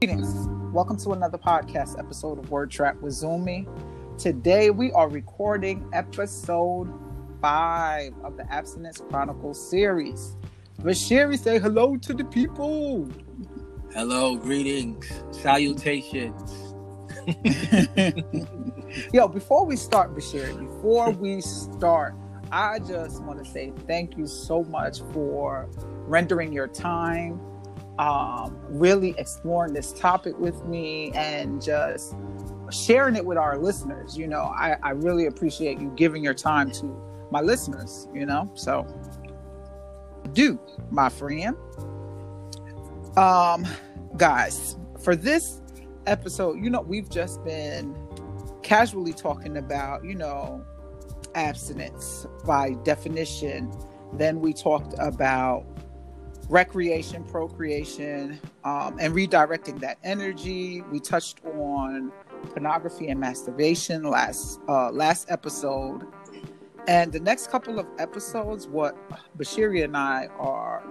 Greetings. 0.00 0.46
Welcome 0.72 0.96
to 0.98 1.10
another 1.10 1.38
podcast 1.38 1.98
episode 1.98 2.38
of 2.38 2.48
Word 2.52 2.70
Trap 2.70 3.00
with 3.00 3.14
Zumi. 3.14 3.66
Today 4.16 4.70
we 4.70 4.92
are 4.92 5.08
recording 5.08 5.84
episode 5.92 6.88
five 7.42 8.12
of 8.22 8.36
the 8.36 8.48
Abstinence 8.48 9.02
Chronicles 9.08 9.58
series. 9.68 10.36
Bashiri, 10.82 11.36
say 11.36 11.58
hello 11.58 11.96
to 11.96 12.14
the 12.14 12.24
people. 12.24 13.10
Hello, 13.92 14.36
greetings, 14.36 15.10
salutations. 15.32 16.74
Yo, 19.12 19.26
before 19.26 19.66
we 19.66 19.74
start, 19.74 20.14
Bashir, 20.14 20.56
before 20.60 21.10
we 21.10 21.40
start, 21.40 22.14
I 22.52 22.78
just 22.78 23.20
want 23.24 23.44
to 23.44 23.50
say 23.50 23.72
thank 23.88 24.16
you 24.16 24.28
so 24.28 24.62
much 24.62 25.00
for 25.12 25.68
rendering 26.06 26.52
your 26.52 26.68
time 26.68 27.40
um, 27.98 28.56
really 28.68 29.14
exploring 29.18 29.72
this 29.72 29.92
topic 29.92 30.38
with 30.38 30.64
me 30.64 31.10
and 31.12 31.60
just 31.62 32.14
sharing 32.70 33.16
it 33.16 33.24
with 33.24 33.38
our 33.38 33.58
listeners. 33.58 34.16
You 34.16 34.28
know, 34.28 34.42
I, 34.42 34.76
I 34.82 34.90
really 34.90 35.26
appreciate 35.26 35.80
you 35.80 35.92
giving 35.96 36.22
your 36.22 36.34
time 36.34 36.70
to 36.72 37.02
my 37.30 37.40
listeners, 37.40 38.08
you 38.14 38.24
know, 38.24 38.50
so 38.54 38.86
do, 40.32 40.58
my 40.90 41.08
friend. 41.08 41.56
Um, 43.16 43.66
guys, 44.16 44.76
for 45.02 45.16
this 45.16 45.60
episode, 46.06 46.62
you 46.62 46.70
know, 46.70 46.82
we've 46.82 47.10
just 47.10 47.42
been 47.44 47.96
casually 48.62 49.12
talking 49.12 49.56
about, 49.56 50.04
you 50.04 50.14
know, 50.14 50.64
abstinence 51.34 52.26
by 52.46 52.74
definition. 52.84 53.72
Then 54.14 54.40
we 54.40 54.52
talked 54.52 54.94
about 54.98 55.66
recreation, 56.48 57.24
procreation, 57.24 58.40
um, 58.64 58.96
and 58.98 59.14
redirecting 59.14 59.80
that 59.80 59.98
energy. 60.02 60.82
We 60.90 61.00
touched 61.00 61.44
on 61.44 62.12
pornography 62.50 63.08
and 63.08 63.20
masturbation 63.20 64.04
last 64.04 64.60
uh, 64.68 64.90
last 64.90 65.30
episode, 65.30 66.06
and 66.86 67.12
the 67.12 67.20
next 67.20 67.50
couple 67.50 67.78
of 67.78 67.86
episodes, 67.98 68.66
what 68.66 68.96
Bashiri 69.36 69.84
and 69.84 69.96
I 69.96 70.28
are 70.38 70.82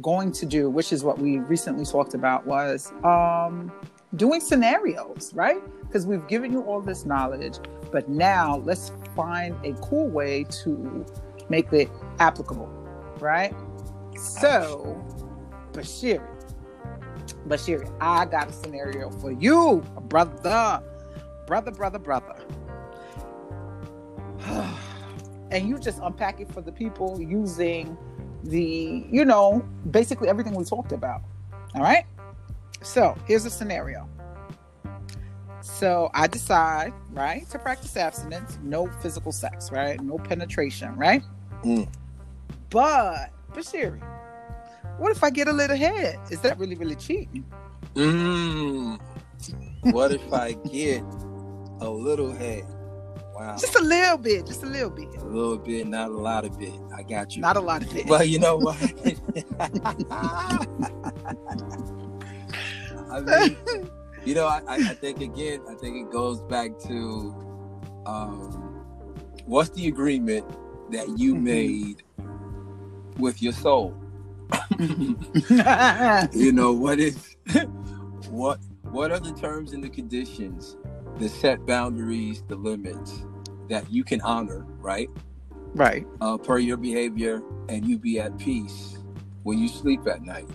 going 0.00 0.32
to 0.32 0.46
do, 0.46 0.70
which 0.70 0.92
is 0.92 1.04
what 1.04 1.18
we 1.18 1.38
recently 1.38 1.84
talked 1.84 2.14
about, 2.14 2.46
was 2.46 2.92
um, 3.04 3.72
doing 4.16 4.40
scenarios, 4.40 5.32
right? 5.34 5.60
Because 5.82 6.06
we've 6.06 6.26
given 6.26 6.52
you 6.52 6.62
all 6.62 6.80
this 6.80 7.04
knowledge, 7.04 7.58
but 7.92 8.08
now 8.08 8.58
let's 8.64 8.92
find 9.14 9.56
a 9.64 9.72
cool 9.80 10.08
way 10.08 10.44
to 10.62 11.06
make 11.48 11.72
it 11.72 11.88
applicable, 12.18 12.66
right? 13.20 13.54
So, 14.24 15.04
Bashiri, 15.72 16.26
Bashiri, 17.46 17.94
I 18.00 18.24
got 18.24 18.48
a 18.48 18.52
scenario 18.52 19.10
for 19.10 19.30
you, 19.30 19.84
brother, 20.08 20.82
brother, 21.46 21.70
brother, 21.70 21.98
brother. 21.98 22.36
and 25.50 25.68
you 25.68 25.78
just 25.78 26.00
unpack 26.02 26.40
it 26.40 26.50
for 26.50 26.62
the 26.62 26.72
people 26.72 27.20
using 27.20 27.98
the, 28.44 29.06
you 29.10 29.26
know, 29.26 29.62
basically 29.90 30.28
everything 30.28 30.54
we 30.54 30.64
talked 30.64 30.92
about. 30.92 31.22
All 31.74 31.82
right. 31.82 32.06
So 32.82 33.16
here's 33.26 33.44
a 33.44 33.50
scenario. 33.50 34.08
So 35.60 36.10
I 36.14 36.28
decide, 36.28 36.92
right, 37.10 37.48
to 37.50 37.58
practice 37.58 37.96
abstinence, 37.96 38.58
no 38.62 38.86
physical 39.00 39.32
sex, 39.32 39.70
right? 39.70 40.00
No 40.00 40.16
penetration, 40.18 40.96
right? 40.96 41.22
Mm. 41.62 41.88
But 42.70 43.30
Bashiri, 43.52 44.02
what 44.98 45.12
if 45.12 45.22
I 45.24 45.30
get 45.30 45.48
a 45.48 45.52
little 45.52 45.76
head? 45.76 46.18
Is 46.30 46.40
that 46.40 46.58
really, 46.58 46.74
really 46.74 46.96
cheating? 46.96 47.44
Mm. 47.94 49.00
What 49.82 50.12
if 50.12 50.32
I 50.32 50.52
get 50.52 51.02
a 51.80 51.88
little 51.88 52.32
head? 52.32 52.64
Wow. 53.34 53.56
Just 53.58 53.74
a 53.74 53.82
little 53.82 54.16
bit, 54.16 54.46
just 54.46 54.62
a 54.62 54.66
little 54.66 54.90
bit. 54.90 55.08
A 55.16 55.24
little 55.24 55.58
bit, 55.58 55.86
not 55.88 56.10
a 56.10 56.16
lot 56.16 56.44
of 56.44 56.56
bit. 56.58 56.72
I 56.94 57.02
got 57.02 57.34
you. 57.34 57.42
Not 57.42 57.56
a 57.56 57.60
lot 57.60 57.82
of 57.82 57.92
bit. 57.92 58.06
Well, 58.06 58.22
you 58.24 58.38
know 58.38 58.56
what? 58.56 58.76
I 63.10 63.20
mean, 63.20 63.56
you 64.24 64.34
know, 64.34 64.46
I, 64.46 64.62
I 64.68 64.94
think 64.94 65.20
again, 65.20 65.62
I 65.68 65.74
think 65.74 65.96
it 65.96 66.12
goes 66.12 66.40
back 66.42 66.78
to 66.86 67.34
um, 68.06 68.84
what's 69.46 69.70
the 69.70 69.88
agreement 69.88 70.46
that 70.92 71.18
you 71.18 71.34
mm-hmm. 71.34 71.44
made 71.44 72.02
with 73.18 73.42
your 73.42 73.52
soul. 73.52 73.96
you 76.32 76.52
know 76.52 76.72
what 76.72 76.98
is 76.98 77.36
what 78.28 78.58
what 78.90 79.10
are 79.10 79.18
the 79.18 79.32
terms 79.32 79.72
and 79.72 79.82
the 79.82 79.88
conditions, 79.88 80.76
the 81.18 81.28
set 81.28 81.66
boundaries, 81.66 82.42
the 82.48 82.54
limits 82.54 83.24
that 83.68 83.90
you 83.90 84.04
can 84.04 84.20
honor, 84.20 84.64
right? 84.78 85.08
Right. 85.74 86.06
Uh, 86.20 86.38
per 86.38 86.58
your 86.58 86.76
behavior, 86.76 87.42
and 87.68 87.86
you 87.86 87.98
be 87.98 88.20
at 88.20 88.38
peace 88.38 88.98
when 89.42 89.58
you 89.58 89.68
sleep 89.68 90.06
at 90.06 90.22
night. 90.22 90.48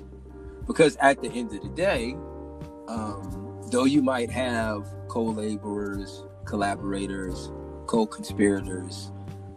Because 0.66 0.96
at 0.98 1.22
the 1.22 1.30
end 1.32 1.54
of 1.54 1.62
the 1.62 1.70
day, 1.70 2.16
um, 2.88 3.62
though 3.72 3.86
you 3.86 4.02
might 4.02 4.32
have 4.32 4.88
co-laborers, 5.10 6.24
collaborators, 6.46 7.52
co-conspirators, 7.88 9.12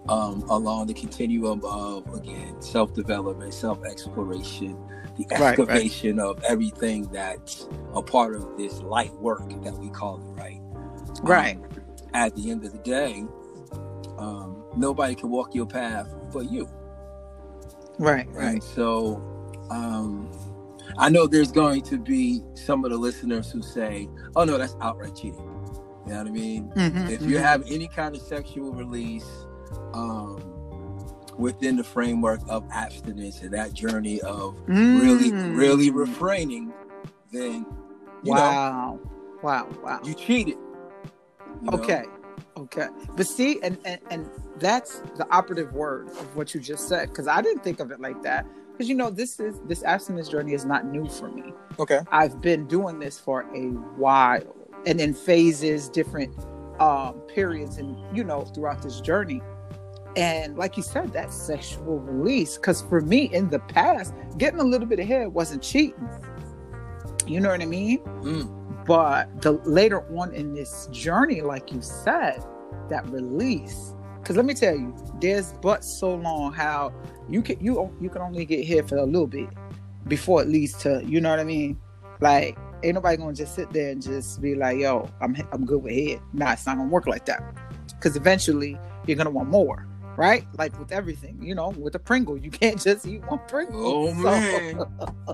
um, 0.09 0.43
along 0.49 0.87
the 0.89 0.95
continuum 0.95 1.63
of 1.65 2.13
again 2.15 2.61
self-development, 2.61 3.55
self-exploration, 3.55 4.77
the 5.17 5.27
excavation 5.31 6.17
right, 6.17 6.27
right. 6.27 6.37
of 6.37 6.45
everything 6.45 7.09
that's 7.13 7.69
a 7.95 8.03
part 8.03 8.35
of 8.35 8.57
this 8.57 8.81
light 8.81 9.13
work 9.15 9.49
that 9.63 9.75
we 9.75 9.89
call 9.91 10.19
it, 10.19 10.41
right? 10.41 10.61
Right. 11.23 11.57
Um, 11.57 11.65
at 12.15 12.35
the 12.37 12.51
end 12.51 12.65
of 12.65 12.73
the 12.73 12.79
day, 12.79 13.25
um, 14.19 14.65
nobody 14.77 15.15
can 15.15 15.31
walk 15.31 15.55
your 15.55 15.67
path 15.67 16.13
but 16.33 16.51
you. 16.51 16.69
Right. 17.99 18.27
Right. 18.33 18.55
And 18.55 18.63
so, 18.63 19.17
um, 19.71 20.31
I 20.99 21.09
know 21.09 21.27
there's 21.27 21.53
going 21.53 21.83
to 21.83 21.99
be 21.99 22.43
some 22.55 22.85
of 22.85 22.91
the 22.91 22.97
listeners 22.97 23.51
who 23.51 23.63
say, 23.63 24.09
"Oh 24.35 24.45
no, 24.45 24.59
that's 24.59 24.77
outright 24.81 25.15
cheating." 25.15 25.49
You 26.07 26.13
know 26.13 26.19
what 26.19 26.27
I 26.27 26.31
mean? 26.31 26.73
Mm-hmm, 26.75 27.09
if 27.09 27.23
you 27.23 27.37
mm-hmm. 27.37 27.45
have 27.45 27.63
any 27.71 27.87
kind 27.87 28.17
of 28.17 28.23
sexual 28.23 28.73
release 28.73 29.47
um, 29.95 30.43
within 31.39 31.77
the 31.77 31.85
framework 31.85 32.41
of 32.49 32.65
abstinence 32.71 33.41
and 33.43 33.53
that 33.53 33.73
journey 33.73 34.21
of 34.23 34.57
mm. 34.67 35.01
really, 35.01 35.33
really 35.33 35.91
refraining, 35.91 36.73
then 37.31 37.67
wow, 38.25 38.99
know, 39.03 39.11
wow, 39.43 39.69
wow, 39.83 40.01
you 40.05 40.15
cheated. 40.15 40.57
You 41.63 41.71
okay, 41.73 42.05
know? 42.57 42.63
okay, 42.63 42.89
but 43.17 43.27
see, 43.27 43.61
and, 43.63 43.79
and 43.85 44.01
and 44.11 44.31
that's 44.59 45.01
the 45.17 45.27
operative 45.31 45.73
word 45.73 46.09
of 46.09 46.37
what 46.37 46.55
you 46.55 46.61
just 46.61 46.89
said 46.89 47.09
because 47.09 47.27
I 47.27 47.43
didn't 47.43 47.63
think 47.63 47.81
of 47.81 47.91
it 47.91 48.01
like 48.01 48.23
that 48.23 48.47
because 48.73 48.89
you 48.89 48.95
know 48.95 49.11
this 49.11 49.39
is 49.41 49.61
this 49.67 49.83
abstinence 49.85 50.29
journey 50.29 50.55
is 50.55 50.65
not 50.65 50.87
new 50.87 51.09
for 51.09 51.29
me. 51.31 51.53
Okay, 51.79 52.01
I've 52.11 52.41
been 52.41 52.67
doing 52.67 52.99
this 52.99 53.19
for 53.19 53.43
a 53.55 53.69
while 53.97 54.57
and 54.87 55.01
in 55.01 55.15
phases, 55.15 55.89
different 55.89 56.35
um, 56.81 57.15
periods, 57.29 57.79
and 57.79 57.97
you 58.17 58.25
know 58.25 58.43
throughout 58.43 58.83
this 58.83 59.01
journey. 59.01 59.41
And 60.17 60.57
like 60.57 60.77
you 60.77 60.83
said, 60.83 61.13
that 61.15 61.33
sexual 61.33 61.99
release. 61.99 62.57
Because 62.57 62.83
for 62.83 63.01
me 63.01 63.25
in 63.33 63.49
the 63.49 63.59
past, 63.59 64.15
getting 64.37 64.61
a 64.61 64.65
little 64.65 64.87
bit 64.87 65.01
of 65.01 65.07
head 65.07 65.29
wasn't 65.29 65.63
cheating. 65.63 66.09
You 67.27 67.41
know 67.41 67.49
what 67.49 67.63
I 67.63 67.67
mean? 67.67 68.01
Mm. 68.01 68.85
But 68.85 69.43
the 69.43 69.53
later 69.65 70.05
on 70.19 70.35
in 70.35 70.55
this 70.55 70.89
journey, 70.91 71.41
like 71.41 71.73
you 71.73 71.81
said, 71.81 72.45
that 72.89 73.09
release. 73.11 73.95
Because 74.21 74.37
let 74.37 74.45
me 74.45 74.55
tell 74.55 74.75
you, 74.75 74.95
there's 75.21 75.53
but 75.63 75.85
so 75.85 76.15
long 76.15 76.53
how 76.53 76.93
you 77.29 77.43
can 77.43 77.59
you 77.65 77.93
you 78.01 78.09
can 78.09 78.23
only 78.23 78.45
get 78.45 78.65
here 78.65 78.83
for 78.83 78.97
a 78.97 79.05
little 79.05 79.27
bit 79.27 79.49
before 80.09 80.43
it 80.43 80.49
leads 80.49 80.75
to 80.83 81.03
you 81.05 81.21
know 81.21 81.31
what 81.31 81.41
I 81.41 81.45
mean. 81.45 81.81
Like 82.21 82.59
ain't 82.83 82.95
nobody 82.95 83.17
gonna 83.17 83.33
just 83.33 83.55
sit 83.55 83.73
there 83.73 83.91
and 83.91 84.03
just 84.03 84.41
be 84.41 84.55
like, 84.55 84.79
"Yo, 84.79 85.09
I'm 85.21 85.37
I'm 85.53 85.65
good 85.65 85.83
with 85.83 85.95
head." 85.95 86.21
Nah, 86.33 86.53
it's 86.53 86.67
not 86.67 86.77
gonna 86.77 86.89
work 86.89 87.07
like 87.07 87.25
that. 87.27 87.43
Because 87.89 88.17
eventually 88.17 88.79
you're 89.07 89.17
gonna 89.17 89.31
want 89.31 89.49
more 89.49 89.87
right? 90.17 90.47
Like 90.59 90.79
with 90.79 90.93
everything, 90.93 91.43
you 91.43 91.55
know, 91.55 91.71
with 91.71 91.95
a 91.95 91.99
Pringle, 91.99 92.37
you 92.37 92.51
can't 92.61 92.81
just 92.81 93.07
eat 93.07 93.23
one 93.27 93.41
Pringle. 93.49 93.87
Oh 93.87 94.15
man, 94.15 94.85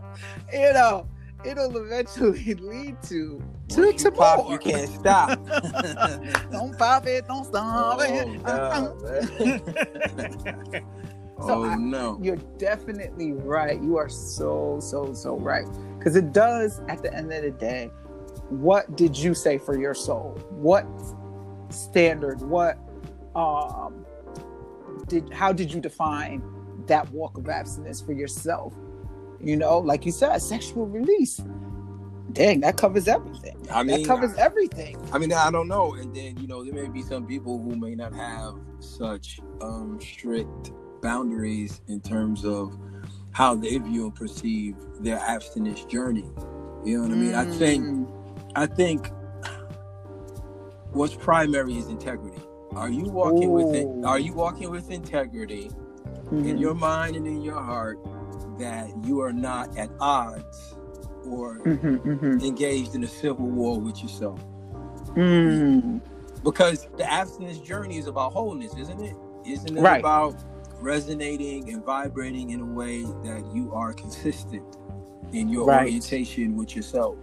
you 0.53 0.73
know, 0.73 1.09
it'll 1.45 1.77
eventually 1.77 2.55
lead 2.61 3.03
to 3.05 3.43
to, 3.69 3.93
to 3.93 4.11
pop, 4.11 4.45
more. 4.45 4.53
You 4.53 4.59
can't 4.59 4.89
stop. 4.89 5.39
don't 6.51 6.77
pop 6.79 7.07
it, 7.07 7.27
don't 7.27 7.45
stop 7.45 7.99
oh, 8.01 8.03
it. 8.03 8.41
so 11.39 11.51
oh 11.53 11.65
I, 11.65 11.77
no, 11.77 12.19
you're 12.23 12.37
definitely 12.59 13.33
right. 13.33 13.81
You 13.83 13.97
are 13.97 14.09
so 14.09 14.79
so 14.81 15.13
so 15.13 15.37
right 15.39 15.67
because 15.99 16.17
it 16.17 16.33
does. 16.33 16.81
At 16.89 17.03
the 17.03 17.15
end 17.15 17.33
of 17.33 17.43
the 17.43 17.51
day, 17.51 17.91
what 18.49 18.97
did 18.97 19.17
you 19.17 19.35
say 19.35 19.59
for 19.59 19.79
your 19.79 19.95
soul? 19.95 20.39
What 20.51 20.87
standard? 21.71 22.41
What 22.41 22.79
um 23.35 24.07
did 25.09 25.33
how 25.33 25.53
did 25.53 25.73
you 25.73 25.81
define 25.81 26.43
that 26.87 27.11
walk 27.13 27.37
of 27.39 27.49
abstinence 27.49 28.01
for 28.01 28.13
yourself? 28.13 28.75
You 29.41 29.57
know, 29.57 29.79
like 29.79 30.05
you 30.07 30.13
said, 30.13 30.39
sexual 30.39 30.87
release. 30.87 31.41
dang, 32.33 32.61
that 32.61 32.77
covers 32.77 33.07
everything. 33.09 33.57
I 33.71 33.83
mean, 33.83 34.03
that 34.03 34.07
covers 34.07 34.35
I, 34.37 34.43
everything. 34.43 34.97
I 35.13 35.19
mean, 35.19 35.33
I 35.33 35.51
don't 35.51 35.69
know. 35.69 35.95
And 35.95 36.15
then, 36.15 36.37
you 36.39 36.47
know, 36.49 36.65
there 36.65 36.75
may 36.75 36.89
be 36.89 37.03
some 37.03 37.27
people 37.27 37.63
who 37.63 37.77
may 37.77 37.95
not 37.95 38.13
have 38.15 38.55
such 38.81 39.41
um, 39.63 39.99
strict 40.01 40.73
boundaries 41.03 41.81
in 41.89 42.01
terms 42.01 42.45
of 42.45 42.77
how 43.33 43.55
they 43.55 43.79
view 43.79 44.07
and 44.07 44.15
perceive 44.15 44.75
their 45.01 45.19
abstinence 45.19 45.85
journey. 45.85 46.29
You 46.85 46.99
know 46.99 47.03
what 47.09 47.13
I 47.13 47.21
mean? 47.21 47.35
I 47.35 47.45
think, 47.45 47.85
Mm. 47.85 48.13
I 48.57 48.67
think 48.67 49.11
what's 50.93 51.15
primary 51.15 51.75
is 51.77 51.87
integrity. 51.89 52.41
Are 52.79 52.91
you 52.91 53.11
walking 53.11 53.51
with 53.53 53.75
it? 53.75 53.89
Are 54.05 54.21
you 54.21 54.33
walking 54.35 54.71
with 54.71 54.89
integrity 54.89 55.69
in 56.31 56.45
Mhm. 56.45 56.61
your 56.61 56.75
mind 56.75 57.17
and 57.17 57.27
in 57.27 57.43
your 57.43 57.61
heart 57.61 57.99
that 58.59 58.89
you 59.05 59.21
are 59.21 59.33
not 59.33 59.77
at 59.77 59.91
odds 59.99 60.77
or 61.25 61.59
Mhm, 61.59 61.99
mhm. 62.05 62.41
engaged 62.43 62.95
in 62.95 63.03
a 63.03 63.09
civil 63.09 63.49
war 63.49 63.81
with 63.81 64.01
yourself? 64.01 64.41
Mm. 65.17 66.01
Because 66.45 66.87
the 66.97 67.11
abstinence 67.13 67.59
journey 67.59 67.99
is 67.99 68.07
about 68.07 68.33
wholeness, 68.33 68.77
isn't 68.77 69.01
it? 69.01 69.17
Isn't 69.45 69.77
it 69.77 69.83
Right. 69.83 69.99
about 69.99 70.37
resonating 70.81 71.71
and 71.73 71.85
vibrating 71.85 72.51
in 72.51 72.61
a 72.61 72.65
way 72.65 73.03
that 73.25 73.45
you 73.53 73.73
are 73.75 73.93
consistent 73.93 74.63
in 75.33 75.49
your 75.49 75.67
Right. 75.67 75.87
orientation 75.87 76.55
with 76.57 76.77
yourself? 76.77 77.17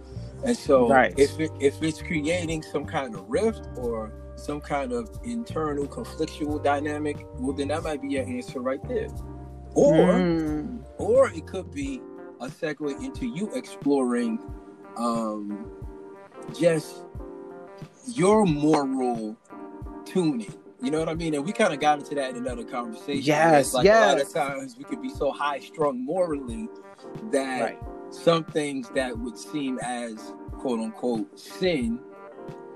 And 0.44 0.54
so, 0.54 0.90
Right. 0.90 1.14
if 1.16 1.40
it, 1.40 1.50
if 1.60 1.82
it's 1.82 2.02
creating 2.02 2.62
some 2.62 2.84
kind 2.84 3.14
of 3.14 3.24
rift 3.30 3.68
or 3.78 4.12
some 4.36 4.60
kind 4.60 4.92
of 4.92 5.08
internal 5.24 5.86
conflictual 5.86 6.62
dynamic, 6.62 7.26
well, 7.38 7.52
then 7.54 7.68
that 7.68 7.82
might 7.82 8.00
be 8.02 8.08
your 8.08 8.24
answer 8.24 8.60
right 8.60 8.86
there. 8.86 9.08
Or 9.74 10.12
Mm. 10.14 10.82
or 10.98 11.28
it 11.30 11.46
could 11.46 11.70
be 11.72 12.00
a 12.40 12.46
segue 12.48 13.02
into 13.02 13.26
you 13.26 13.50
exploring 13.54 14.38
um, 14.96 15.70
just 16.58 17.04
your 18.06 18.46
moral 18.46 19.36
tuning. 20.04 20.52
You 20.82 20.90
know 20.90 20.98
what 20.98 21.08
I 21.08 21.14
mean? 21.14 21.34
And 21.34 21.44
we 21.44 21.52
kind 21.52 21.72
of 21.72 21.80
got 21.80 21.98
into 21.98 22.14
that 22.14 22.30
in 22.30 22.36
another 22.36 22.64
conversation. 22.64 23.22
Yes, 23.22 23.72
like 23.74 23.86
a 23.86 23.90
lot 23.90 24.20
of 24.20 24.32
times 24.32 24.76
we 24.78 24.84
could 24.84 25.00
be 25.02 25.10
so 25.10 25.30
high 25.32 25.58
strung 25.58 26.04
morally 26.04 26.68
that 27.30 27.62
Right. 27.62 27.78
some 28.10 28.44
things 28.44 28.88
that 28.90 29.18
would 29.18 29.36
seem 29.38 29.78
as 29.80 30.34
quote 30.58 30.80
unquote 30.80 31.38
sin, 31.38 31.98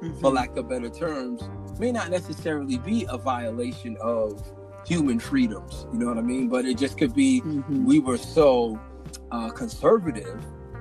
for 0.01 0.31
Mhm. 0.31 0.35
lack 0.35 0.57
of 0.57 0.69
better 0.69 0.89
terms, 0.89 1.43
may 1.79 1.93
not 1.93 2.11
necessarily 2.11 2.79
be 2.79 3.07
a 3.09 3.17
violation 3.19 3.97
of 4.01 4.43
human 4.87 5.19
freedoms. 5.19 5.87
You 5.93 5.99
know 5.99 6.07
what 6.07 6.19
I 6.19 6.23
mean? 6.23 6.49
But 6.49 6.65
it 6.65 6.79
just 6.79 6.97
could 6.99 7.15
be 7.15 7.41
Mhm. 7.43 7.85
we 7.85 8.01
were 8.01 8.19
so 8.19 8.79
uh, 9.33 9.51
conservative 9.51 10.41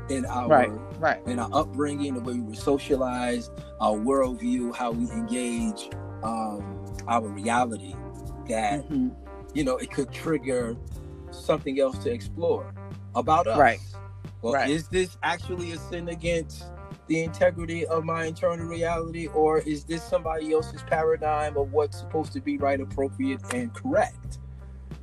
in 0.09 0.25
our 0.25 0.47
Right. 0.47 0.71
Right. 0.99 1.21
in 1.27 1.39
our 1.39 1.49
upbringing, 1.53 2.13
the 2.15 2.19
way 2.19 2.33
we 2.33 2.41
were 2.41 2.53
socialized, 2.55 3.51
our 3.79 3.95
worldview, 3.95 4.75
how 4.75 4.91
we 4.91 5.09
engage 5.11 5.89
um, 6.23 6.63
our 7.07 7.27
reality, 7.27 7.95
that 8.49 8.87
Mhm. 8.89 9.11
you 9.53 9.63
know 9.63 9.77
it 9.77 9.89
could 9.91 10.11
trigger 10.11 10.75
something 11.31 11.79
else 11.79 11.97
to 11.99 12.11
explore 12.11 12.73
about 13.15 13.47
us. 13.47 13.57
Right. 13.57 13.79
Well, 14.41 14.53
Right. 14.53 14.69
is 14.69 14.87
this 14.89 15.17
actually 15.23 15.71
a 15.71 15.77
sin 15.77 16.09
against 16.09 16.65
the 17.09 17.23
integrity 17.23 17.85
of 17.87 18.05
my 18.05 18.25
internal 18.25 18.65
reality, 18.67 19.27
or 19.27 19.59
is 19.59 19.83
this 19.83 20.01
somebody 20.03 20.53
else's 20.53 20.81
paradigm 20.83 21.57
of 21.57 21.73
what's 21.73 21.99
supposed 21.99 22.31
to 22.33 22.39
be 22.39 22.57
right, 22.57 22.79
appropriate, 22.79 23.41
and 23.53 23.73
correct? 23.73 24.37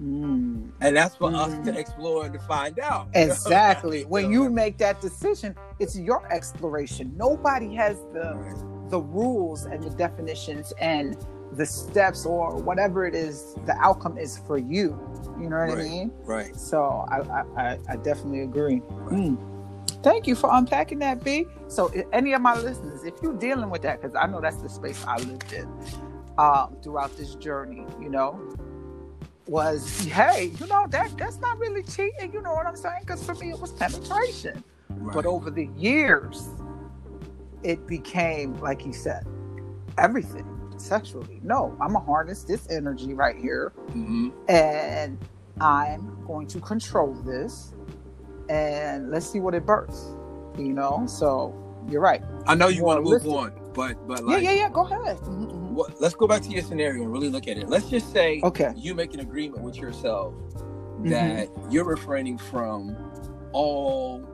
Mm. 0.03 0.71
And 0.81 0.97
that's 0.97 1.17
for 1.17 1.35
us 1.35 1.53
Mm. 1.55 1.65
to 1.65 1.79
explore 1.79 2.25
and 2.27 2.33
to 2.35 2.41
find 2.41 2.79
out. 2.79 3.09
Exactly. 3.15 4.05
when 4.05 4.31
you 4.31 4.49
make 4.51 4.79
that 4.79 5.01
decision, 5.01 5.55
it's 5.79 5.99
your 5.99 6.27
exploration. 6.33 7.13
Nobody 7.17 7.75
has 7.75 7.97
the 8.13 8.35
Right. 8.37 8.91
the 8.91 9.01
rules 9.01 9.65
and 9.65 9.83
the 9.83 9.91
definitions 9.91 10.73
and 10.81 11.17
the 11.53 11.67
steps 11.67 12.25
or 12.25 12.57
whatever 12.57 13.05
it 13.05 13.15
is 13.17 13.57
the 13.67 13.75
outcome 13.81 14.17
is 14.19 14.39
for 14.47 14.59
you. 14.59 14.97
You 15.41 15.49
know 15.51 15.57
what 15.67 15.79
I 15.79 15.83
mean? 15.83 16.13
Right. 16.25 16.55
So 16.55 17.05
I 17.11 17.19
I, 17.57 17.79
I, 17.89 17.97
definitely 17.97 18.43
agree. 18.43 18.81
Mm. 19.11 19.37
Thank 20.07 20.29
you 20.29 20.37
for 20.37 20.49
unpacking 20.53 21.01
that, 21.01 21.25
B. 21.25 21.49
So, 21.67 21.93
any 22.13 22.33
of 22.33 22.41
my 22.41 22.55
listeners, 22.55 23.03
if 23.03 23.15
you're 23.21 23.37
dealing 23.37 23.71
with 23.71 23.83
that, 23.83 24.01
because 24.01 24.15
I 24.15 24.29
know 24.29 24.41
that's 24.41 24.59
the 24.59 24.69
space 24.69 25.05
I 25.05 25.17
lived 25.17 25.53
in 25.53 25.69
um, 26.39 26.77
throughout 26.81 27.17
this 27.17 27.35
journey, 27.35 27.85
you 28.01 28.09
know, 28.09 28.41
was 29.49 30.05
hey, 30.05 30.53
you 30.61 30.67
know 30.69 30.87
that 30.91 31.19
that's 31.19 31.41
not 31.41 31.59
really 31.59 31.83
cheating. 31.83 32.33
You 32.33 32.41
know 32.41 32.55
what 32.55 32.67
I'm 32.67 32.77
saying? 32.77 33.01
Because 33.01 33.25
for 33.25 33.35
me, 33.35 33.51
it 33.51 33.59
was 33.59 33.73
penetration. 33.73 34.63
Right. 34.91 35.13
But 35.13 35.27
over 35.27 35.51
the 35.51 35.71
years, 35.77 36.51
it 37.65 37.85
became, 37.89 38.55
like 38.61 38.87
you 38.87 38.93
said, 38.93 39.27
everything 39.99 40.47
sexually. 40.77 41.41
No, 41.43 41.77
I'm 41.81 41.95
gonna 41.95 42.05
harness 42.05 42.45
this 42.45 42.69
energy 42.71 43.13
right 43.13 43.37
here 43.37 43.73
Mhm. 43.89 44.33
and 44.49 45.19
I'm 45.61 46.25
going 46.29 46.47
to 46.47 46.61
control 46.61 47.13
this 47.25 47.73
and 48.49 49.11
let's 49.11 49.27
see 49.27 49.41
what 49.41 49.55
it 49.55 49.65
births. 49.67 50.05
You 50.59 50.73
know, 50.73 51.05
so 51.07 51.55
you're 51.91 52.01
right. 52.01 52.23
I 52.47 52.55
know 52.55 52.69
you 52.69 52.83
want 52.85 53.05
to 53.05 53.11
move 53.11 53.27
on, 53.27 53.53
but 53.75 54.07
but 54.07 54.25
like, 54.25 54.43
yeah, 54.43 54.53
yeah, 54.53 54.59
yeah. 54.63 54.69
Go 54.71 54.87
ahead. 54.87 55.19
Mhm, 55.19 55.51
mhm. 55.51 55.71
what, 55.73 56.01
let's 56.01 56.15
go 56.15 56.27
back 56.27 56.43
to 56.43 56.49
your 56.51 56.63
scenario 56.63 57.03
and 57.03 57.13
really 57.13 57.29
look 57.29 57.47
at 57.47 57.59
it. 57.59 57.69
Let's 57.69 57.89
just 57.91 58.11
say 58.13 58.41
Okay. 58.43 58.73
you 58.77 58.95
make 58.95 59.13
an 59.15 59.21
agreement 59.21 59.63
with 59.63 59.77
yourself 59.77 60.35
Mm-hmm. 60.97 61.11
that 61.11 61.51
you're 61.71 61.85
refraining 61.85 62.39
from 62.39 62.97
all 63.53 64.27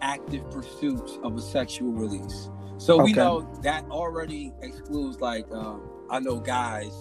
active 0.00 0.50
pursuits 0.50 1.16
of 1.22 1.36
a 1.36 1.40
sexual 1.40 1.92
release. 1.92 2.50
So 2.78 3.00
we 3.00 3.12
know 3.12 3.48
that 3.62 3.84
already 3.88 4.52
excludes 4.62 5.20
like 5.20 5.46
um, 5.52 5.80
I 6.10 6.18
know 6.18 6.40
guys 6.40 6.92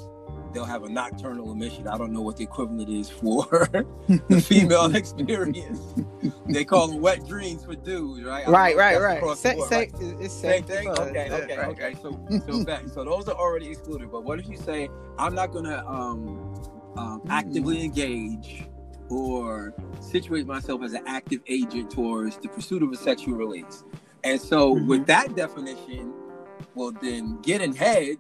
they'll 0.54 0.66
have 0.66 0.84
a 0.84 0.90
nocturnal 0.90 1.52
emission. 1.52 1.88
I 1.88 1.98
don't 1.98 2.12
know 2.12 2.22
what 2.22 2.38
the 2.38 2.44
equivalent 2.44 2.90
is 2.90 3.10
for 3.10 3.46
the 4.08 4.42
female 4.42 4.94
experience. 4.96 5.80
they 6.48 6.66
call 6.66 6.88
them 6.88 7.02
wet 7.02 7.26
dreams 7.28 7.64
for 7.66 7.76
dudes, 7.76 8.24
right? 8.24 8.48
Right, 8.48 8.76
right, 8.76 9.00
right. 9.00 9.16
the 9.16 9.22
board, 9.26 9.38
say, 9.38 9.56
right? 9.58 9.92
it's 10.00 10.34
Same 10.34 10.64
same 10.64 10.64
thing. 10.64 10.88
Okay, 10.90 11.30
okay, 11.32 11.58
okay. 11.58 11.96
So, 12.02 12.20
so 12.48 12.64
back. 12.66 12.84
So 12.94 13.04
those 13.04 13.28
are 13.28 13.36
already 13.36 13.70
excluded. 13.70 14.12
But 14.12 14.24
what 14.24 14.40
if 14.40 14.48
you 14.50 14.58
say 14.58 14.90
I'm 15.18 15.36
not 15.36 15.52
gonna 15.52 15.84
um, 15.88 16.56
um, 16.98 17.22
Hmm. 17.22 17.32
actively 17.32 17.84
engage 17.84 18.68
or 19.10 19.74
situate 20.00 20.46
myself 20.46 20.82
as 20.84 20.94
an 20.94 21.04
active 21.08 21.42
agent 21.48 21.92
towards 21.92 22.38
the 22.38 22.48
pursuit 22.50 22.84
of 22.84 22.92
a 22.92 22.98
sexual 22.98 23.36
release? 23.36 23.84
And 24.24 24.40
so, 24.40 24.76
Mhm. 24.76 24.88
with 24.88 25.06
that 25.08 25.36
definition, 25.36 26.14
well, 26.76 26.92
then 27.02 27.40
getting 27.42 27.74
head 27.74 28.18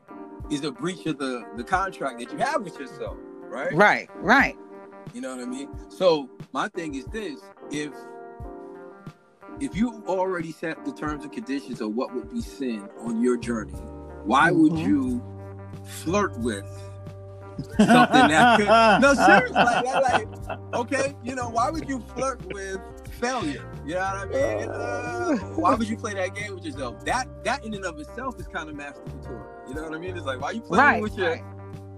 is 0.51 0.63
a 0.65 0.71
breach 0.71 1.05
of 1.05 1.17
the 1.17 1.43
the 1.55 1.63
contract 1.63 2.19
that 2.19 2.31
you 2.31 2.37
have 2.37 2.61
with 2.61 2.77
yourself, 2.77 3.17
right? 3.49 3.73
Right, 3.73 4.09
right. 4.17 4.57
You 5.13 5.21
know 5.21 5.35
what 5.35 5.43
I 5.43 5.49
mean? 5.49 5.69
So 5.89 6.29
my 6.51 6.67
thing 6.67 6.95
is 6.95 7.05
this: 7.05 7.39
if 7.71 7.91
if 9.59 9.75
you 9.75 10.03
already 10.07 10.51
set 10.51 10.83
the 10.85 10.91
terms 10.91 11.23
and 11.23 11.31
conditions 11.33 11.81
of 11.81 11.95
what 11.95 12.13
would 12.13 12.29
be 12.31 12.41
sin 12.41 12.87
on 12.99 13.21
your 13.21 13.37
journey, 13.37 13.73
why 14.25 14.51
would 14.51 14.73
Mhm. 14.73 14.85
you 14.87 15.23
flirt 15.83 16.37
with 16.39 16.65
something 17.77 18.27
that 18.27 18.57
could? 18.59 18.67
No, 19.01 19.13
seriously, 19.13 19.55
like, 19.55 19.83
like, 19.83 20.27
okay, 20.73 21.15
you 21.23 21.35
know, 21.35 21.49
why 21.49 21.69
would 21.69 21.87
you 21.89 21.99
flirt 22.15 22.43
with 22.53 22.79
failure? 23.21 23.65
You 23.85 23.95
know 23.95 23.99
what 24.01 24.15
I 24.15 24.25
mean? 24.25 24.69
Uh, 24.69 25.37
why 25.55 25.75
would 25.75 25.87
you 25.87 25.97
play 25.97 26.13
that 26.15 26.35
game 26.35 26.55
with 26.55 26.65
yourself? 26.65 27.03
That 27.05 27.27
that 27.43 27.63
in 27.65 27.73
and 27.73 27.85
of 27.85 27.99
itself 27.99 28.39
is 28.39 28.47
kind 28.47 28.69
of 28.69 28.75
masturbatory. 28.75 29.45
You 29.67 29.75
know 29.75 29.83
what 29.83 29.93
I 29.93 29.97
mean? 29.99 30.17
It's 30.17 30.25
like 30.25 30.41
why 30.41 30.51
you 30.51 30.61
playing 30.61 30.83
Right, 30.83 31.01
with 31.01 31.17
your 31.17 31.29
right. 31.31 31.43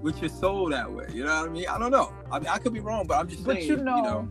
with 0.02 0.20
your 0.22 0.30
soul 0.30 0.70
that 0.70 0.92
way. 0.92 1.08
You 1.14 1.24
know 1.26 1.42
what 1.42 1.50
I 1.50 1.52
mean? 1.52 1.68
I 1.68 1.78
don't 1.80 1.92
know. 1.92 2.14
I 2.32 2.40
mean, 2.40 2.50
I 2.50 2.58
could 2.58 2.74
be 2.74 2.80
wrong, 2.82 3.08
but 3.08 3.18
I'm 3.18 3.28
just 3.28 3.44
But 3.44 3.58
saying. 3.58 3.70
you 3.70 3.78
know, 3.78 4.28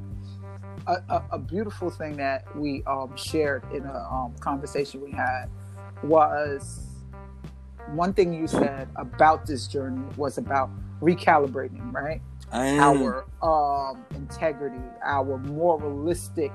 a, 0.87 0.93
a, 1.09 1.25
a 1.33 1.39
beautiful 1.39 1.91
thing 1.91 2.17
that 2.17 2.45
we 2.57 2.83
um, 2.85 3.17
shared 3.17 3.65
in 3.73 3.85
a 3.87 3.99
um, 4.11 4.35
conversation 4.41 5.01
we 5.01 5.11
had 5.13 5.47
was 6.03 6.87
one 7.89 8.13
thing 8.13 8.33
you 8.33 8.47
said 8.47 8.89
about 8.97 9.47
this 9.47 9.67
journey 9.67 10.03
was 10.17 10.39
about 10.39 10.71
recalibrating, 11.01 11.93
right? 11.93 12.21
Our 12.53 13.25
um, 13.43 14.05
integrity, 14.15 14.77
our 15.05 15.39
moralistic 15.39 16.53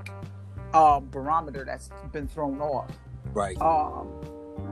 um, 0.78 1.10
barometer 1.10 1.64
that's 1.66 1.90
been 2.12 2.28
thrown 2.28 2.62
off. 2.62 2.92
right. 3.34 3.60
Um, 3.62 4.10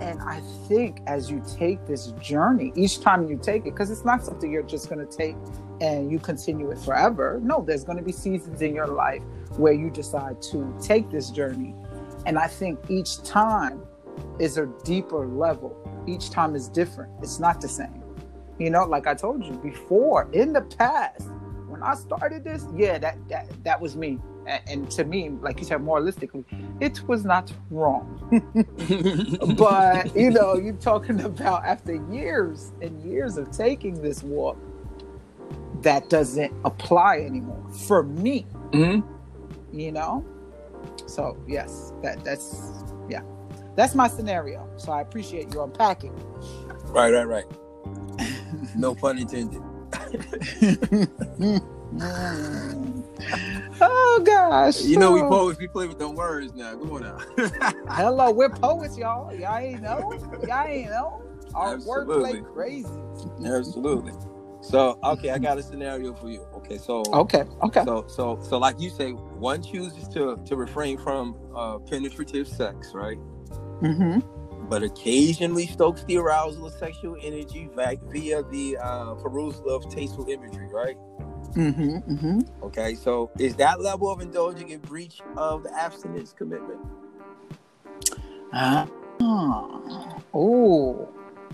and 0.02 0.22
I 0.22 0.42
think 0.68 1.00
as 1.08 1.32
you 1.32 1.42
take 1.58 1.86
this 1.86 2.08
journey, 2.14 2.74
each 2.76 3.00
time 3.02 3.30
you 3.30 3.38
take 3.42 3.62
it, 3.62 3.72
because 3.72 3.92
it's 3.92 4.04
not 4.04 4.26
something 4.26 4.52
you're 4.52 4.64
just 4.64 4.90
going 4.90 5.06
to 5.06 5.18
take 5.18 5.36
and 5.80 6.12
you 6.12 6.20
continue 6.20 6.72
it 6.72 6.80
forever. 6.80 7.40
No, 7.42 7.64
there's 7.66 7.84
going 7.84 7.98
to 7.98 8.04
be 8.04 8.12
seasons 8.12 8.62
in 8.62 8.74
your 8.74 8.88
life 8.88 9.22
where 9.58 9.74
you 9.74 9.90
decide 9.90 10.42
to 10.44 10.76
take 10.82 11.10
this 11.12 11.30
journey. 11.30 11.76
And 12.26 12.38
I 12.38 12.48
think 12.48 12.80
each 12.90 13.24
time 13.24 13.86
is 14.40 14.58
a 14.58 14.66
deeper 14.84 15.28
level. 15.28 15.78
Each 16.08 16.30
time 16.30 16.56
is 16.56 16.68
different. 16.68 17.12
It's 17.22 17.40
not 17.40 17.62
the 17.62 17.70
same. 17.70 18.04
You 18.58 18.70
know, 18.70 18.86
like 18.86 19.06
I 19.08 19.14
told 19.14 19.46
you 19.46 19.54
before, 19.54 20.30
in 20.34 20.52
the 20.52 20.62
past, 20.62 21.30
when 21.68 21.84
I 21.84 21.94
started 21.96 22.44
this, 22.44 22.66
yeah, 22.76 22.98
that 23.00 23.18
that 23.30 23.64
that 23.64 23.80
was 23.80 23.96
me. 23.96 24.20
And 24.48 24.90
to 24.92 25.04
me, 25.04 25.30
like 25.42 25.60
you 25.60 25.66
said, 25.66 25.82
moralistically, 25.82 26.46
it 26.80 27.02
was 27.08 27.26
not 27.26 27.52
wrong. 27.70 28.06
but 29.58 30.16
you 30.16 30.32
know, 30.32 30.56
you're 30.56 30.74
talking 30.74 31.22
about 31.22 31.66
after 31.66 31.96
years 32.12 32.72
and 32.82 33.02
years 33.04 33.38
of 33.38 33.52
taking 33.52 34.02
this 34.02 34.24
walk, 34.24 34.58
that 35.82 36.10
doesn't 36.10 36.54
apply 36.64 37.20
anymore 37.20 37.64
for 37.88 38.04
me. 38.04 38.46
Mm-hmm. 38.72 39.78
You 39.78 39.92
know, 39.92 40.26
so 41.06 41.38
yes, 41.48 41.94
that 42.02 42.24
that's 42.24 42.72
yeah, 43.10 43.22
that's 43.76 43.96
my 43.96 44.08
scenario. 44.08 44.70
So 44.78 44.92
I 44.92 45.02
appreciate 45.02 45.54
you 45.54 45.62
unpacking. 45.62 46.14
Right, 46.86 47.12
right, 47.12 47.28
right. 47.28 47.46
no 48.76 48.96
pun 48.96 49.18
intended. 49.18 49.62
oh 53.82 54.22
gosh. 54.26 54.82
You 54.82 54.98
know 54.98 55.12
we 55.12 55.22
poets, 55.22 55.60
we 55.60 55.68
play 55.68 55.88
with 55.88 56.00
the 56.00 56.10
words 56.10 56.54
now. 56.54 56.72
Come 56.72 56.92
on 56.92 57.02
now. 57.04 57.18
Hello, 57.90 58.32
we're 58.32 58.50
poets, 58.50 58.98
y'all. 58.98 59.34
Y'all 59.34 59.58
ain't 59.58 59.82
know. 59.82 60.14
Y'all 60.48 60.68
ain't 60.68 60.90
know. 60.90 61.22
Our 61.54 61.76
Absolutely. 61.76 62.42
wordplay 62.42 62.54
crazy. 62.54 62.90
Absolutely. 63.46 64.14
So 64.62 64.98
okay, 65.04 65.30
I 65.30 65.38
got 65.38 65.58
a 65.58 65.64
scenario 65.64 66.14
for 66.14 66.30
you. 66.30 66.42
Okay, 66.56 66.78
so 66.78 67.04
Okay. 67.14 67.44
Okay. 67.64 67.84
so 67.86 68.06
so 68.08 68.40
so 68.42 68.58
like 68.58 68.80
you 68.80 68.90
say, 68.90 69.12
one 69.12 69.62
chooses 69.62 70.08
to 70.10 70.38
to 70.46 70.56
refrain 70.56 70.98
from 70.98 71.36
uh, 71.56 71.78
penetrative 71.80 72.48
sex, 72.48 72.92
right? 72.94 73.18
Mm-hmm. 73.82 74.68
But 74.68 74.82
occasionally 74.82 75.68
stokes 75.68 76.04
the 76.06 76.18
arousal 76.18 76.66
of 76.66 76.74
sexual 76.74 77.16
energy 77.22 77.70
vi- 77.76 78.00
via 78.12 78.42
the 78.44 78.78
uh, 78.82 79.14
perusal 79.16 79.70
of 79.70 79.88
tasteful 79.90 80.28
imagery, 80.28 80.68
right? 80.74 80.98
Mm-hmm. 81.56 82.14
Mm-hmm. 82.14 82.64
Okay, 82.66 82.96
so 82.96 83.32
is 83.40 83.56
that 83.58 83.82
level 83.82 84.12
of 84.12 84.22
indulging 84.22 84.70
in 84.70 84.80
breach 84.82 85.24
of 85.38 85.64
the 85.64 85.74
abstinence 85.78 86.34
commitment? 86.34 86.82
Ah. 88.54 88.88
Oh. 90.34 91.10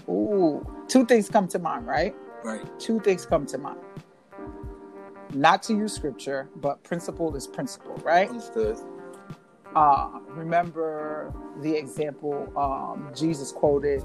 Oh. 0.10 0.63
Two 0.88 1.05
things 1.05 1.29
come 1.29 1.48
to 1.50 1.60
mind, 1.60 1.88
right? 1.88 2.15
Right. 2.43 2.67
Two 2.79 3.00
things 3.01 3.25
come 3.25 3.46
to 3.48 3.58
mind. 3.60 3.79
Not 5.34 5.63
to 5.63 5.74
use 5.74 5.93
scripture, 5.93 6.50
but 6.58 6.84
principle 6.84 7.36
is 7.36 7.48
principle, 7.48 7.96
right? 8.03 8.29
Understood. 8.29 8.77
uh, 9.75 10.20
remember 10.29 11.34
the 11.62 11.75
example 11.75 12.51
um, 12.58 13.12
Jesus 13.15 13.51
quoted 13.51 14.03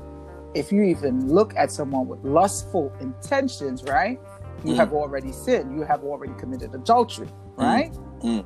if 0.55 0.73
you 0.73 0.83
even 0.83 1.29
look 1.29 1.55
at 1.57 1.71
someone 1.71 2.09
with 2.09 2.25
lustful 2.25 2.93
intentions, 3.00 3.85
right? 3.85 4.21
You 4.66 4.75
Mm. 4.75 4.76
have 4.76 4.92
already 4.92 5.32
sinned. 5.32 5.76
You 5.76 5.82
have 5.85 6.02
already 6.04 6.35
committed 6.35 6.75
adultery, 6.75 7.28
right? 7.56 7.92
Mm. 8.20 8.44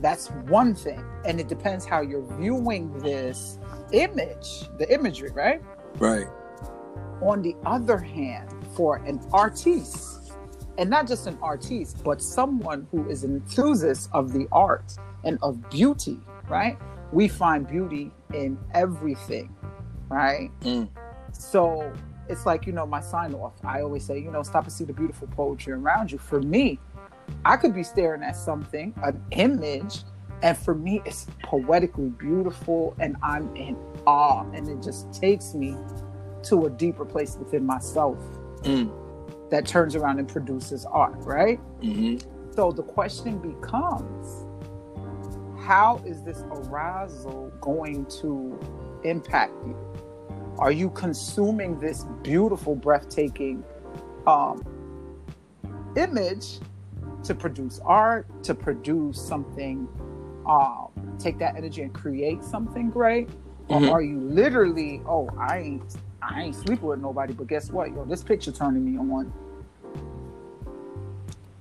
That's 0.00 0.28
one 0.48 0.74
thing. 0.74 1.02
And 1.24 1.38
it 1.40 1.48
depends 1.48 1.84
how 1.84 2.00
you're 2.00 2.26
viewing 2.38 2.96
this 2.98 3.58
image, 3.92 4.68
the 4.78 4.92
imagery, 4.92 5.30
right? 5.32 5.62
Right. 5.98 6.26
On 7.22 7.42
the 7.42 7.54
other 7.64 7.98
hand, 7.98 8.50
for 8.74 8.96
an 8.96 9.20
artiste, 9.32 10.32
and 10.78 10.90
not 10.90 11.06
just 11.06 11.26
an 11.26 11.38
artiste, 11.40 12.02
but 12.04 12.20
someone 12.20 12.86
who 12.90 13.08
is 13.08 13.24
an 13.24 13.34
enthusiast 13.36 14.10
of 14.12 14.32
the 14.32 14.46
art 14.52 14.92
and 15.24 15.38
of 15.42 15.68
beauty, 15.70 16.20
right? 16.48 16.78
We 17.12 17.28
find 17.28 17.66
beauty 17.66 18.12
in 18.34 18.58
everything, 18.74 19.54
right? 20.10 20.50
Mm. 20.60 20.88
So 21.32 21.90
it's 22.28 22.46
like, 22.46 22.66
you 22.66 22.72
know, 22.72 22.86
my 22.86 23.00
sign 23.00 23.34
off. 23.34 23.52
I 23.64 23.80
always 23.82 24.04
say, 24.04 24.18
you 24.18 24.30
know, 24.30 24.42
stop 24.42 24.64
and 24.64 24.72
see 24.72 24.84
the 24.84 24.92
beautiful 24.92 25.28
poetry 25.28 25.72
around 25.72 26.10
you. 26.12 26.18
For 26.18 26.40
me, 26.40 26.78
I 27.44 27.56
could 27.56 27.74
be 27.74 27.82
staring 27.82 28.22
at 28.22 28.36
something, 28.36 28.94
an 29.02 29.22
image, 29.32 30.02
and 30.42 30.56
for 30.56 30.74
me, 30.74 31.02
it's 31.04 31.26
poetically 31.42 32.10
beautiful 32.10 32.94
and 33.00 33.16
I'm 33.22 33.54
in 33.56 33.76
awe. 34.06 34.42
And 34.52 34.68
it 34.68 34.82
just 34.82 35.12
takes 35.12 35.54
me 35.54 35.76
to 36.44 36.66
a 36.66 36.70
deeper 36.70 37.04
place 37.04 37.36
within 37.38 37.64
myself 37.64 38.18
Mm. 38.62 38.90
that 39.50 39.66
turns 39.66 39.94
around 39.94 40.18
and 40.18 40.28
produces 40.28 40.84
art, 40.86 41.16
right? 41.18 41.58
hmm 41.82 42.16
So 42.54 42.72
the 42.72 42.82
question 42.82 43.38
becomes 43.38 44.44
how 45.60 46.00
is 46.04 46.22
this 46.22 46.42
arousal 46.50 47.52
going 47.60 48.06
to 48.20 48.58
impact 49.04 49.52
you? 49.66 49.76
Are 50.58 50.72
you 50.72 50.90
consuming 50.90 51.78
this 51.78 52.04
beautiful, 52.22 52.74
breathtaking 52.74 53.62
um, 54.26 54.64
image 55.96 56.60
to 57.24 57.34
produce 57.34 57.80
art, 57.84 58.26
to 58.44 58.54
produce 58.54 59.20
something, 59.20 59.86
um, 60.48 60.88
take 61.18 61.38
that 61.38 61.56
energy 61.56 61.82
and 61.82 61.92
create 61.92 62.42
something 62.42 62.90
great? 62.90 63.28
Mhm. 63.68 63.90
Or 63.90 63.98
are 63.98 64.02
you 64.02 64.20
literally, 64.20 65.02
oh, 65.06 65.28
I 65.38 65.58
ain't, 65.58 65.96
I 66.22 66.44
ain't 66.44 66.54
sleeping 66.54 66.86
with 66.86 67.00
nobody, 67.00 67.34
but 67.34 67.48
guess 67.48 67.70
what? 67.70 67.90
Yo, 67.90 68.04
this 68.04 68.22
picture 68.22 68.52
turning 68.52 68.84
me 68.84 68.98
on. 68.98 69.32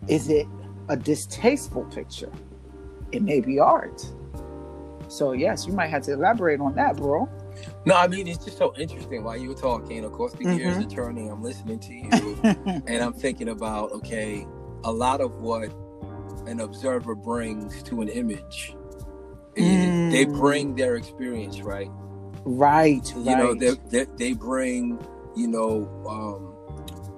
Is 0.07 0.29
it 0.29 0.47
a 0.87 0.95
distasteful 0.95 1.83
picture? 1.85 2.31
It 3.11 3.23
may 3.23 3.41
be 3.41 3.59
art. 3.59 4.05
So 5.07 5.33
yes, 5.33 5.67
you 5.67 5.73
might 5.73 5.87
have 5.87 6.03
to 6.03 6.13
elaborate 6.13 6.59
on 6.59 6.75
that, 6.75 6.95
bro. 6.95 7.27
No, 7.85 7.95
I 7.95 8.07
mean 8.07 8.27
it's 8.27 8.43
just 8.43 8.57
so 8.57 8.73
interesting 8.77 9.23
while 9.23 9.37
you 9.37 9.49
were 9.49 9.55
talking. 9.55 10.05
Of 10.05 10.13
course, 10.13 10.35
the 10.35 10.45
gears 10.45 10.79
Mhm. 10.79 10.81
are 10.81 10.87
turning. 10.87 11.31
I'm 11.31 11.43
listening 11.43 11.79
to 11.81 11.93
you, 11.95 12.47
and 12.87 13.03
I'm 13.03 13.13
thinking 13.13 13.49
about 13.49 13.91
okay, 13.93 14.47
a 14.83 14.91
lot 14.91 15.21
of 15.21 15.37
what 15.37 15.73
an 16.47 16.61
observer 16.61 17.15
brings 17.15 17.83
to 17.83 18.01
an 18.01 18.09
image, 18.09 18.77
is 19.55 20.03
they 20.09 20.25
Mm. 20.25 20.33
bring 20.39 20.75
their 20.75 20.95
experience, 20.97 21.63
right? 21.65 21.91
right, 22.45 23.07
You 23.15 23.35
know, 23.37 23.55
they, 23.55 23.75
they 23.91 24.07
they 24.17 24.33
bring 24.33 25.01
you 25.35 25.47
know 25.49 25.91
um, 26.07 26.57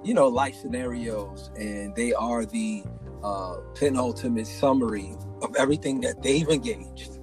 you 0.04 0.14
know 0.14 0.28
life 0.28 0.56
scenarios, 0.56 1.50
and 1.56 1.94
they 1.96 2.14
are 2.14 2.46
the 2.46 2.86
uh, 3.22 3.56
penultimate 3.74 4.46
summary 4.48 5.18
of 5.42 5.56
everything 5.58 6.00
that 6.02 6.22
they've 6.22 6.48
engaged. 6.48 7.17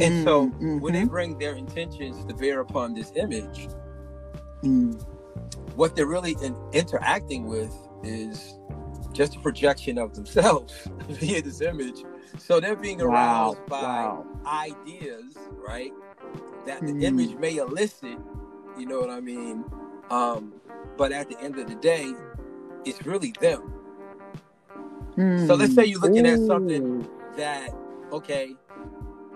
And 0.00 0.16
so 0.16 0.52
Mm, 0.60 0.80
when 0.80 0.94
they 0.94 1.04
mhm, 1.04 1.04
bring 1.04 1.38
their 1.38 1.54
intentions 1.54 2.24
to 2.26 2.34
bear 2.34 2.60
upon 2.60 2.94
this 2.94 3.12
image, 3.16 3.70
mm. 4.64 5.02
what 5.74 5.96
they're 5.96 6.06
really 6.06 6.36
in, 6.42 6.56
interacting 6.72 7.46
with 7.46 7.74
is 8.02 8.58
just 9.12 9.36
a 9.36 9.40
projection 9.40 9.98
of 9.98 10.14
themselves 10.14 10.88
via 11.08 11.42
this 11.42 11.60
image. 11.62 12.04
So 12.38 12.60
they're 12.60 12.76
being 12.76 13.00
wow, 13.00 13.02
aroused 13.02 13.66
by 13.68 14.10
wow. 14.10 14.26
ideas, 14.46 15.50
right? 15.56 15.94
That 16.66 16.86
the 16.86 16.94
Hmm. 16.94 17.00
image 17.00 17.36
may 17.36 17.56
elicit, 17.56 18.20
you 18.76 18.86
know 18.86 19.00
what 19.00 19.10
I 19.10 19.20
mean? 19.20 19.66
Um, 20.10 20.54
but 20.96 21.12
at 21.12 21.28
the 21.28 21.40
end 21.40 21.58
of 21.58 21.68
the 21.68 21.76
day, 21.76 22.16
it's 22.84 23.04
really 23.06 23.32
them. 23.40 23.74
So 25.36 25.54
let's 25.54 25.74
say 25.74 25.84
you're 25.86 26.00
looking 26.00 26.26
at 26.26 26.40
something 26.40 26.84
that, 27.36 27.70
okay, 28.12 28.56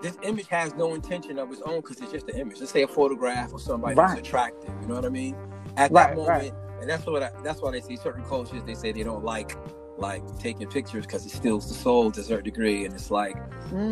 this 0.01 0.17
image 0.23 0.47
has 0.47 0.75
no 0.75 0.93
intention 0.95 1.39
of 1.39 1.51
its 1.51 1.61
own 1.61 1.77
because 1.81 2.01
it's 2.01 2.11
just 2.11 2.29
an 2.29 2.37
image. 2.39 2.59
Let's 2.59 2.71
say 2.71 2.83
a 2.83 2.87
photograph 2.87 3.53
of 3.53 3.61
somebody 3.61 3.95
Right. 3.95 4.07
that's 4.09 4.19
attractive. 4.19 4.73
You 4.81 4.87
know 4.87 4.95
what 4.95 5.05
I 5.05 5.09
mean? 5.09 5.35
At 5.77 5.91
Right, 5.91 6.09
that 6.09 6.15
moment, 6.15 6.29
right. 6.29 6.53
and 6.81 6.89
that's 6.89 7.05
what 7.05 7.23
I, 7.23 7.31
that's 7.43 7.61
why 7.61 7.71
they 7.71 7.81
see 7.81 7.97
certain 7.97 8.23
cultures. 8.23 8.63
They 8.65 8.75
say 8.75 8.91
they 8.91 9.03
don't 9.03 9.23
like 9.23 9.57
like 9.97 10.23
taking 10.39 10.67
pictures 10.67 11.05
because 11.05 11.25
it 11.25 11.31
steals 11.31 11.67
the 11.67 11.73
soul 11.75 12.11
to 12.11 12.21
a 12.21 12.23
certain 12.23 12.45
degree, 12.45 12.85
and 12.85 12.93
it's 12.95 13.11
like 13.11 13.37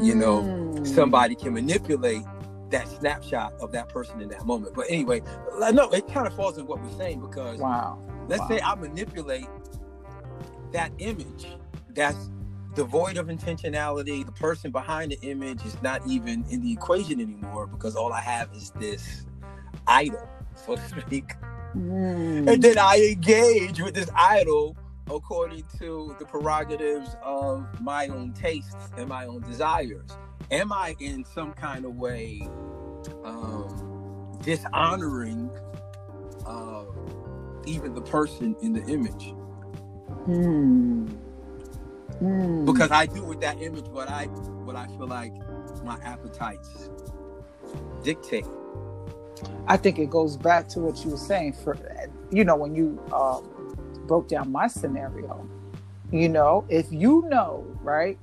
you 0.01 0.15
know, 0.15 0.43
Mm. 0.43 0.88
somebody 0.88 1.35
can 1.35 1.53
manipulate 1.53 2.24
that 2.69 2.88
snapshot 2.88 3.53
of 3.62 3.71
that 3.74 3.89
person 3.89 4.21
in 4.21 4.29
that 4.29 4.45
moment. 4.45 4.74
But 4.75 4.85
anyway, 4.89 5.21
no, 5.74 5.89
it 5.91 6.07
kind 6.07 6.27
of 6.27 6.33
falls 6.35 6.57
in 6.57 6.65
what 6.67 6.81
we're 6.81 6.91
saying 6.91 7.21
because 7.21 7.59
Wow. 7.59 8.00
let's 8.27 8.41
Wow. 8.41 8.47
say 8.50 8.62
I 8.62 8.75
manipulate 8.75 9.47
that 10.71 10.91
image 11.00 11.57
that's 11.89 12.29
devoid 12.75 13.17
of 13.17 13.27
intentionality. 13.27 14.25
The 14.25 14.32
person 14.34 14.72
behind 14.72 15.12
the 15.12 15.20
image 15.22 15.65
is 15.65 15.82
not 15.82 16.05
even 16.08 16.46
in 16.50 16.62
the 16.62 16.72
equation 16.72 17.20
anymore 17.20 17.67
because 17.67 17.96
all 17.96 18.13
I 18.13 18.22
have 18.22 18.50
is 18.53 18.72
this 18.72 19.25
idol, 19.88 20.27
so 20.55 20.75
to 20.75 21.01
speak. 21.01 21.34
Mm. 21.75 22.51
And 22.51 22.62
then 22.62 22.77
I 22.77 23.12
engage 23.12 23.82
with 23.82 23.96
this 23.96 24.10
idol 24.15 24.77
according 25.10 25.63
to 25.77 26.15
the 26.20 26.25
prerogatives 26.25 27.15
of 27.24 27.65
my 27.82 28.08
own 28.08 28.34
tastes 28.34 28.75
and 28.98 29.08
my 29.08 29.25
own 29.25 29.41
desires. 29.41 30.10
Am 30.51 30.72
I 30.72 30.96
in 31.00 31.25
some 31.25 31.53
kind 31.53 31.86
of 31.86 31.96
way 31.96 32.48
um, 33.24 34.38
dishonoring 34.41 35.50
uh, 36.46 36.86
even 37.65 37.94
the 37.94 38.01
person 38.01 38.55
in 38.62 38.74
the 38.74 38.84
image? 38.86 39.34
Mm. 40.27 41.25
Mm. 42.22 42.65
Because 42.65 42.91
I 42.91 43.05
do 43.05 43.24
with 43.24 43.41
that 43.41 43.62
image 43.62 43.88
what 43.89 44.07
I 44.07 44.25
what 44.63 44.75
I 44.75 44.88
feel 44.88 45.07
like 45.07 45.34
my 45.84 45.98
appetites 46.03 46.89
dictate. 48.03 48.45
I 49.67 49.77
think 49.77 50.00
it 50.00 50.10
goes 50.10 50.38
back 50.38 50.67
to 50.69 50.79
what 50.79 51.03
you 51.03 51.12
were 51.12 51.17
saying. 51.17 51.53
For 51.53 51.77
you 52.31 52.43
know, 52.43 52.55
when 52.55 52.74
you 52.75 53.00
um, 53.13 53.43
broke 54.07 54.27
down 54.29 54.51
my 54.51 54.67
scenario, 54.67 55.48
you 56.12 56.29
know, 56.29 56.65
if 56.69 56.91
you 56.91 57.25
know, 57.27 57.65
right, 57.81 58.17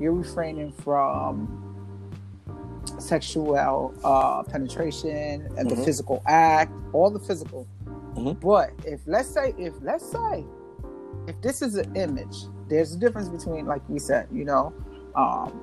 you're 0.00 0.12
refraining 0.14 0.72
from 0.72 1.56
sexual 2.98 3.94
uh, 4.04 4.42
penetration 4.44 5.48
and 5.56 5.70
the 5.70 5.74
Mhm. 5.74 5.84
physical 5.84 6.22
act, 6.26 6.72
all 6.92 7.10
the 7.10 7.18
physical. 7.20 7.66
Mhm. 8.14 8.40
But 8.40 8.72
if 8.84 9.00
let's 9.06 9.28
say, 9.28 9.54
if 9.58 9.74
let's 9.82 10.04
say, 10.10 10.44
if 11.26 11.40
this 11.42 11.62
is 11.62 11.76
an 11.76 11.94
image, 11.94 12.36
there's 12.70 12.94
a 12.94 12.98
difference 12.98 13.28
between, 13.28 13.66
like 13.66 13.82
we 13.88 13.98
said, 13.98 14.28
you 14.32 14.44
know, 14.44 14.72
um, 15.14 15.60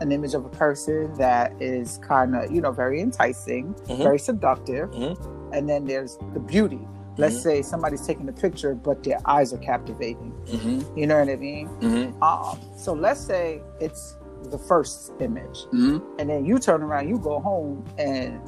an 0.00 0.12
image 0.12 0.34
of 0.34 0.44
a 0.44 0.48
person 0.50 1.12
that 1.14 1.52
is 1.60 1.98
kind 1.98 2.36
of, 2.36 2.50
you 2.52 2.60
know, 2.60 2.70
very 2.72 3.00
enticing, 3.00 3.74
Mhm. 3.88 3.98
very 3.98 4.18
seductive, 4.18 4.90
Mhm. 4.90 5.16
and 5.52 5.68
then 5.68 5.84
there's 5.84 6.18
the 6.34 6.40
beauty. 6.40 6.86
Let's 7.16 7.36
Mhm. 7.36 7.42
say 7.42 7.62
somebody's 7.62 8.04
taking 8.06 8.28
a 8.28 8.32
picture, 8.32 8.74
but 8.74 9.02
their 9.04 9.18
eyes 9.24 9.52
are 9.52 9.58
captivating. 9.58 10.32
Mm-hmm. 10.46 10.98
You 10.98 11.06
know 11.06 11.18
what 11.20 11.28
I 11.28 11.36
mean? 11.36 11.68
Mm-hmm. 11.80 12.22
Um, 12.22 12.58
so 12.76 12.92
let's 12.92 13.20
say 13.20 13.62
it's 13.80 14.16
the 14.50 14.58
first 14.58 15.12
image, 15.20 15.66
Mm-hmm. 15.72 15.98
and 16.18 16.28
then 16.28 16.44
you 16.44 16.58
turn 16.58 16.82
around, 16.82 17.08
you 17.08 17.18
go 17.18 17.38
home, 17.40 17.84
and 17.98 18.40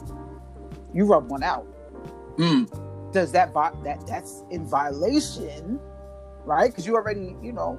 you 0.93 1.05
rub 1.07 1.31
one 1.31 1.43
out. 1.43 1.67
Mm. 2.39 2.67
Does 3.13 3.31
that 3.33 3.53
vi- 3.53 3.73
that 3.85 4.05
that's 4.07 4.43
in 4.51 4.67
violation, 4.67 5.79
right? 6.47 6.71
Because 6.71 6.87
you 6.87 6.95
already, 6.95 7.37
you 7.43 7.53
know, 7.53 7.79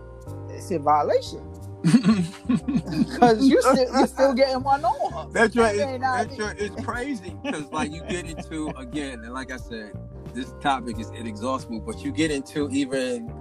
it's 0.49 0.71
in 0.71 0.83
violation 0.83 1.41
because 1.83 3.47
you 3.47 3.61
still 3.61 3.93
you're 3.93 4.07
still 4.07 4.33
getting 4.33 4.63
one 4.63 4.83
on. 4.83 5.31
That's 5.31 5.55
right. 5.55 5.75
It's, 5.75 6.01
that's 6.01 6.39
right. 6.39 6.59
It's 6.59 6.83
crazy 6.83 7.35
because, 7.43 7.71
like, 7.71 7.91
you 7.91 8.01
get 8.01 8.25
into 8.25 8.69
again, 8.77 9.23
and 9.23 9.33
like 9.33 9.51
I 9.51 9.57
said, 9.57 9.93
this 10.33 10.53
topic 10.59 10.99
is 10.99 11.09
inexhaustible. 11.11 11.79
But 11.81 12.03
you 12.03 12.11
get 12.11 12.31
into 12.31 12.67
even 12.71 13.31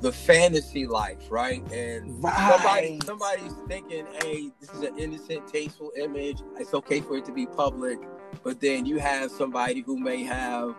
the 0.00 0.10
fantasy 0.10 0.86
life, 0.86 1.30
right? 1.30 1.62
And 1.72 2.22
somebody, 2.22 3.00
somebody's 3.04 3.54
thinking, 3.68 4.06
"Hey, 4.22 4.50
this 4.60 4.70
is 4.70 4.80
an 4.80 4.98
innocent, 4.98 5.46
tasteful 5.46 5.92
image. 5.96 6.38
It's 6.58 6.74
okay 6.74 7.00
for 7.00 7.16
it 7.16 7.24
to 7.26 7.32
be 7.32 7.46
public." 7.46 7.98
But 8.42 8.60
then 8.60 8.86
you 8.86 8.98
have 8.98 9.30
somebody 9.30 9.80
who 9.82 9.98
may 9.98 10.24
have, 10.24 10.74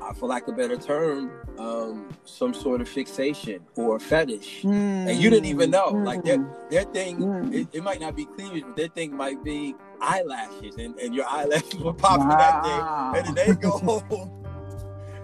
uh, 0.00 0.12
for 0.12 0.26
lack 0.28 0.46
of 0.48 0.54
a 0.54 0.56
better 0.56 0.76
term, 0.76 1.30
um, 1.58 2.08
some 2.24 2.54
sort 2.54 2.80
of 2.80 2.88
fixation 2.88 3.60
or 3.76 3.98
fetish. 3.98 4.64
and 4.64 5.10
you 5.18 5.28
didn't 5.30 5.46
even 5.46 5.70
know, 5.70 5.88
like, 5.90 6.22
Mm-hmm. 6.22 6.70
Their 6.70 6.84
thing 6.84 7.18
Mm. 7.18 7.54
it, 7.54 7.68
it 7.72 7.82
might 7.82 8.00
not 8.00 8.14
be 8.14 8.26
cleavage, 8.26 8.62
but 8.66 8.76
their 8.76 8.88
thing 8.88 9.16
might 9.16 9.42
be 9.42 9.74
eyelashes, 10.00 10.76
and, 10.76 10.96
and 10.98 11.14
your 11.14 11.26
eyelashes 11.26 11.74
were 11.84 11.94
popping 11.94 12.28
that 12.28 12.62
day, 12.62 13.18
and 13.18 13.36
then 13.36 13.46
they 13.46 13.54
go 13.60 13.70
home, 13.78 14.44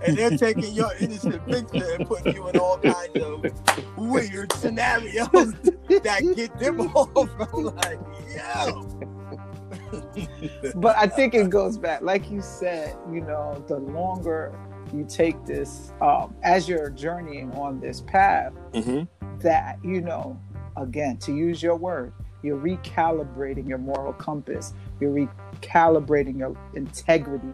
and 0.02 0.16
they're 0.16 0.30
taking 0.36 0.72
your 0.74 0.90
innocent 1.00 1.46
picture 1.46 1.94
and 1.94 2.06
putting 2.08 2.34
you 2.34 2.48
in 2.48 2.56
all 2.58 2.78
kinds 2.78 3.16
of 3.16 3.44
weird 3.96 4.52
scenarios 4.54 5.28
that 5.88 6.32
get 6.36 6.58
them 6.58 6.80
off. 6.80 7.28
I'm 7.52 7.64
like, 7.64 7.98
yo. 8.34 8.88
but 10.76 10.96
I 10.96 11.06
think 11.06 11.34
it 11.34 11.50
goes 11.50 11.78
back, 11.78 12.00
like 12.02 12.30
you 12.30 12.40
said, 12.40 12.96
you 13.12 13.20
know, 13.20 13.62
the 13.68 13.76
longer 13.78 14.52
you 14.96 15.04
take 15.04 15.44
this, 15.44 15.92
um, 16.00 16.34
as 16.42 16.68
you're 16.68 16.90
journeying 16.90 17.52
on 17.52 17.80
this 17.80 18.00
path, 18.02 18.52
Mhm. 18.72 19.08
that, 19.40 19.78
you 19.84 20.00
know, 20.00 20.38
again, 20.76 21.16
to 21.18 21.32
use 21.32 21.62
your 21.62 21.76
word, 21.76 22.12
you're 22.42 22.58
recalibrating 22.58 23.66
your 23.68 23.78
moral 23.78 24.12
compass, 24.14 24.74
you're 25.00 25.12
recalibrating 25.12 26.38
your 26.38 26.56
integrity, 26.74 27.52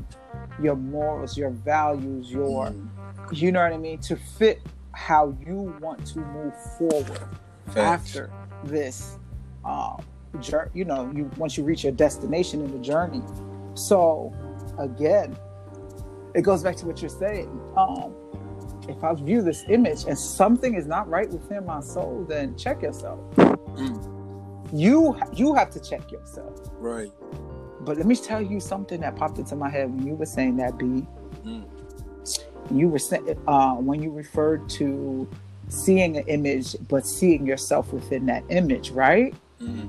your 0.60 0.76
morals, 0.76 1.36
your 1.36 1.50
values, 1.50 2.30
your, 2.30 2.66
Mm. 2.66 2.88
you 3.30 3.52
know 3.52 3.62
what 3.62 3.72
I 3.72 3.78
mean, 3.78 3.98
to 4.00 4.16
fit 4.16 4.60
how 4.92 5.34
you 5.46 5.72
want 5.80 6.04
to 6.08 6.18
move 6.18 6.54
forward 6.76 7.20
Facts. 7.66 7.78
after 8.16 8.30
this 8.64 9.16
um 9.64 10.02
you 10.74 10.84
know 10.84 11.10
you 11.14 11.30
once 11.38 11.56
you 11.56 11.64
reach 11.64 11.84
your 11.84 11.92
destination 11.92 12.60
in 12.62 12.70
the 12.72 12.78
journey 12.78 13.22
so 13.74 14.32
again 14.78 15.34
it 16.34 16.42
goes 16.42 16.62
back 16.62 16.76
to 16.76 16.86
what 16.86 17.00
you're 17.00 17.08
saying 17.08 17.48
um 17.76 18.12
if 18.88 19.02
i 19.04 19.12
view 19.14 19.42
this 19.42 19.64
image 19.68 20.04
and 20.06 20.18
something 20.18 20.74
is 20.74 20.86
not 20.86 21.08
right 21.08 21.28
within 21.30 21.64
my 21.66 21.80
soul 21.80 22.24
then 22.28 22.56
check 22.56 22.82
yourself 22.82 23.18
Mm. 23.36 24.68
you 24.72 25.16
you 25.32 25.54
have 25.54 25.70
to 25.70 25.80
check 25.80 26.10
yourself 26.10 26.54
Right. 26.78 27.10
but 27.82 27.96
let 27.96 28.06
me 28.06 28.16
tell 28.16 28.42
you 28.42 28.58
something 28.60 29.00
that 29.00 29.16
popped 29.16 29.38
into 29.38 29.54
my 29.56 29.70
head 29.70 29.90
when 29.94 30.06
you 30.06 30.14
were 30.14 30.26
saying 30.26 30.56
that 30.56 30.76
b 30.78 31.06
Mm. 31.44 31.64
you 32.70 32.88
were 32.88 32.98
saying 32.98 33.36
uh, 33.46 33.74
when 33.76 34.02
you 34.02 34.10
referred 34.10 34.68
to 34.70 35.28
seeing 35.68 36.16
an 36.16 36.24
image 36.26 36.74
but 36.88 37.06
seeing 37.06 37.46
yourself 37.46 37.92
within 37.92 38.26
that 38.26 38.42
image 38.48 38.90
right 38.90 39.34
Mm. 39.60 39.88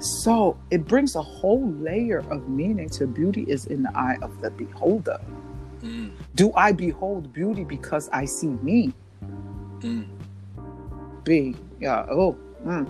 So 0.00 0.56
it 0.70 0.86
brings 0.86 1.16
a 1.16 1.22
whole 1.22 1.68
layer 1.72 2.18
of 2.30 2.48
meaning 2.48 2.88
to 2.90 3.06
beauty 3.06 3.42
is 3.48 3.66
in 3.66 3.82
the 3.82 3.96
eye 3.96 4.16
of 4.22 4.40
the 4.40 4.50
beholder. 4.50 5.18
Mm. 5.80 6.10
Do 6.34 6.52
I 6.54 6.72
behold 6.72 7.32
beauty 7.32 7.64
because 7.64 8.08
I 8.12 8.24
see 8.24 8.48
me? 8.48 8.92
Mm. 9.80 10.06
B. 11.24 11.56
Yeah. 11.80 12.06
Oh. 12.10 12.36
Mm. 12.64 12.88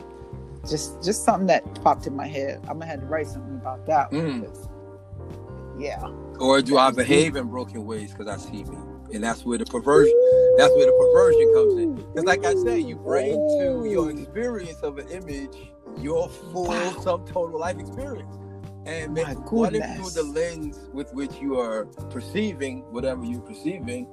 Just 0.68 1.02
just 1.02 1.24
something 1.24 1.46
that 1.46 1.62
popped 1.82 2.06
in 2.06 2.14
my 2.16 2.26
head. 2.26 2.58
I'm 2.62 2.78
gonna 2.78 2.86
have 2.86 3.00
to 3.00 3.06
write 3.06 3.26
something 3.26 3.54
about 3.56 3.86
that. 3.86 4.10
Mm. 4.10 4.40
because- 4.42 4.68
yeah. 5.78 6.04
Or 6.40 6.60
do 6.60 6.76
I 6.76 6.90
behave 6.90 7.36
in 7.36 7.48
broken 7.48 7.86
ways 7.86 8.12
because 8.12 8.26
I 8.26 8.36
see 8.36 8.64
me? 8.64 8.76
And 9.14 9.22
that's 9.24 9.44
where 9.44 9.58
the 9.58 9.64
perversion 9.64 10.14
that's 10.56 10.74
where 10.74 10.86
the 10.86 10.92
perversion 10.92 11.54
comes 11.54 11.78
in. 11.78 11.94
Because 11.94 12.24
like 12.24 12.44
I 12.44 12.54
said, 12.64 12.82
you 12.82 12.96
bring 12.96 13.34
to 13.60 13.88
your 13.88 14.10
experience 14.10 14.80
of 14.82 14.98
an 14.98 15.08
image 15.08 15.56
your 16.00 16.28
full 16.52 16.66
Wow. 16.66 16.92
sum 16.92 17.24
total 17.26 17.60
life 17.60 17.78
experience. 17.80 18.38
And 18.86 19.14
My 19.14 19.36
what 19.50 19.74
if 19.74 19.86
through 19.86 20.10
the 20.12 20.24
lens 20.24 20.88
with 20.92 21.12
which 21.12 21.40
you 21.40 21.58
are 21.58 21.86
perceiving 22.10 22.84
whatever 22.90 23.24
you're 23.24 23.42
perceiving, 23.42 24.08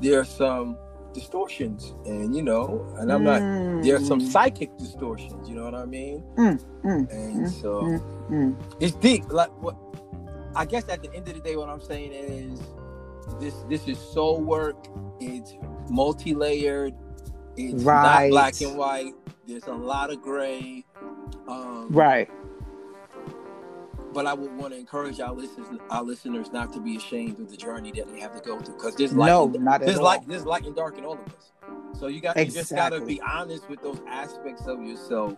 there 0.00 0.20
are 0.20 0.24
some 0.26 0.78
distortions. 1.14 1.94
And 2.06 2.34
you 2.36 2.42
know, 2.42 2.86
and 2.98 3.12
I'm 3.12 3.24
not 3.24 3.44
there 3.82 3.96
are 3.96 4.00
some 4.00 4.20
Mm, 4.20 4.22
psychic 4.22 4.76
distortions, 4.78 5.48
you 5.48 5.56
know 5.56 5.64
what 5.64 5.74
I 5.74 5.86
mean? 5.86 6.24
Mm, 6.36 6.60
mm, 6.84 7.08
and 7.10 7.46
mm, 7.46 7.48
so 7.48 7.94
mm. 8.30 8.56
it's 8.80 8.96
deep. 8.96 9.26
Like 9.30 9.50
what 9.62 9.76
I 10.56 10.66
guess 10.66 10.88
at 10.88 11.02
the 11.02 11.12
end 11.14 11.28
of 11.28 11.34
the 11.34 11.40
day, 11.40 11.56
what 11.56 11.68
I'm 11.70 11.80
saying 11.82 12.12
is 12.14 12.60
this 13.40 13.64
this 13.68 13.88
is 13.88 13.98
soul 14.00 14.42
work. 14.44 14.88
It's 15.20 15.54
multi-layered. 15.88 16.94
It's 17.56 17.76
Right. 17.84 18.02
not 18.02 18.28
black 18.30 18.60
and 18.62 18.76
white. 18.76 19.14
There's 19.46 19.66
a 19.68 19.74
lot 19.74 20.12
of 20.12 20.22
gray. 20.22 20.84
Um, 21.48 21.88
Right. 21.90 22.30
But 24.12 24.26
I 24.26 24.32
would 24.34 24.56
want 24.56 24.72
to 24.72 24.78
encourage 24.78 25.20
our 25.20 25.32
listeners, 25.34 25.68
our 25.90 26.02
listeners, 26.02 26.50
not 26.50 26.72
to 26.72 26.80
be 26.80 26.96
ashamed 26.96 27.38
of 27.40 27.50
the 27.50 27.56
journey 27.56 27.92
that 27.92 28.10
they 28.12 28.20
have 28.20 28.34
to 28.34 28.40
go 28.40 28.58
through, 28.58 28.74
because 28.74 28.96
there's 28.96 29.12
light, 29.12 29.28
No, 29.28 29.44
and, 29.44 29.64
not 29.64 29.80
there's 29.80 30.00
light, 30.00 30.26
there's 30.26 30.46
light 30.46 30.64
and 30.64 30.74
dark 30.74 30.96
in 30.98 31.04
all 31.04 31.12
of 31.12 31.20
us. 31.34 31.52
So 31.98 32.06
you 32.06 32.20
got 32.20 32.36
you 32.36 32.46
just 32.46 32.74
got 32.74 32.90
to 32.90 33.00
be 33.00 33.20
honest 33.20 33.68
with 33.68 33.82
those 33.82 34.00
aspects 34.08 34.66
of 34.66 34.82
yourself 34.82 35.34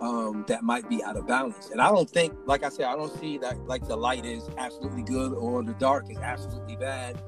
um, 0.00 0.44
that 0.48 0.62
might 0.62 0.88
be 0.88 1.02
out 1.02 1.16
of 1.16 1.26
balance. 1.26 1.70
And 1.70 1.80
I 1.80 1.88
don't 1.88 2.08
think, 2.08 2.34
like 2.44 2.64
I 2.64 2.68
said, 2.68 2.86
I 2.86 2.96
don't 2.96 3.12
see 3.18 3.38
that 3.38 3.58
like 3.66 3.86
the 3.86 3.96
light 3.96 4.24
is 4.24 4.48
absolutely 4.58 5.02
good 5.02 5.32
or 5.32 5.62
the 5.62 5.74
dark 5.74 6.10
is 6.10 6.18
absolutely 6.18 6.76
bad. 6.76 7.20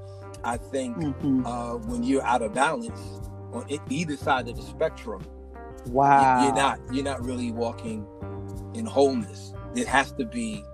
I 0.44 0.56
think 0.58 0.96
Mhm. 0.96 1.46
uh, 1.46 1.78
when 1.88 2.02
you're 2.02 2.22
out 2.24 2.42
of 2.42 2.52
balance 2.52 3.00
on 3.52 3.66
either 3.90 4.16
side 4.16 4.48
of 4.48 4.56
the 4.56 4.62
spectrum, 4.62 5.22
Wow. 5.86 6.44
you're 6.44 6.54
not 6.54 6.80
you're 6.92 7.04
not 7.04 7.24
really 7.24 7.52
walking 7.52 8.06
in 8.74 8.84
wholeness. 8.84 9.52
It 9.74 9.86
has 9.86 10.12
to 10.12 10.24
be 10.24 10.64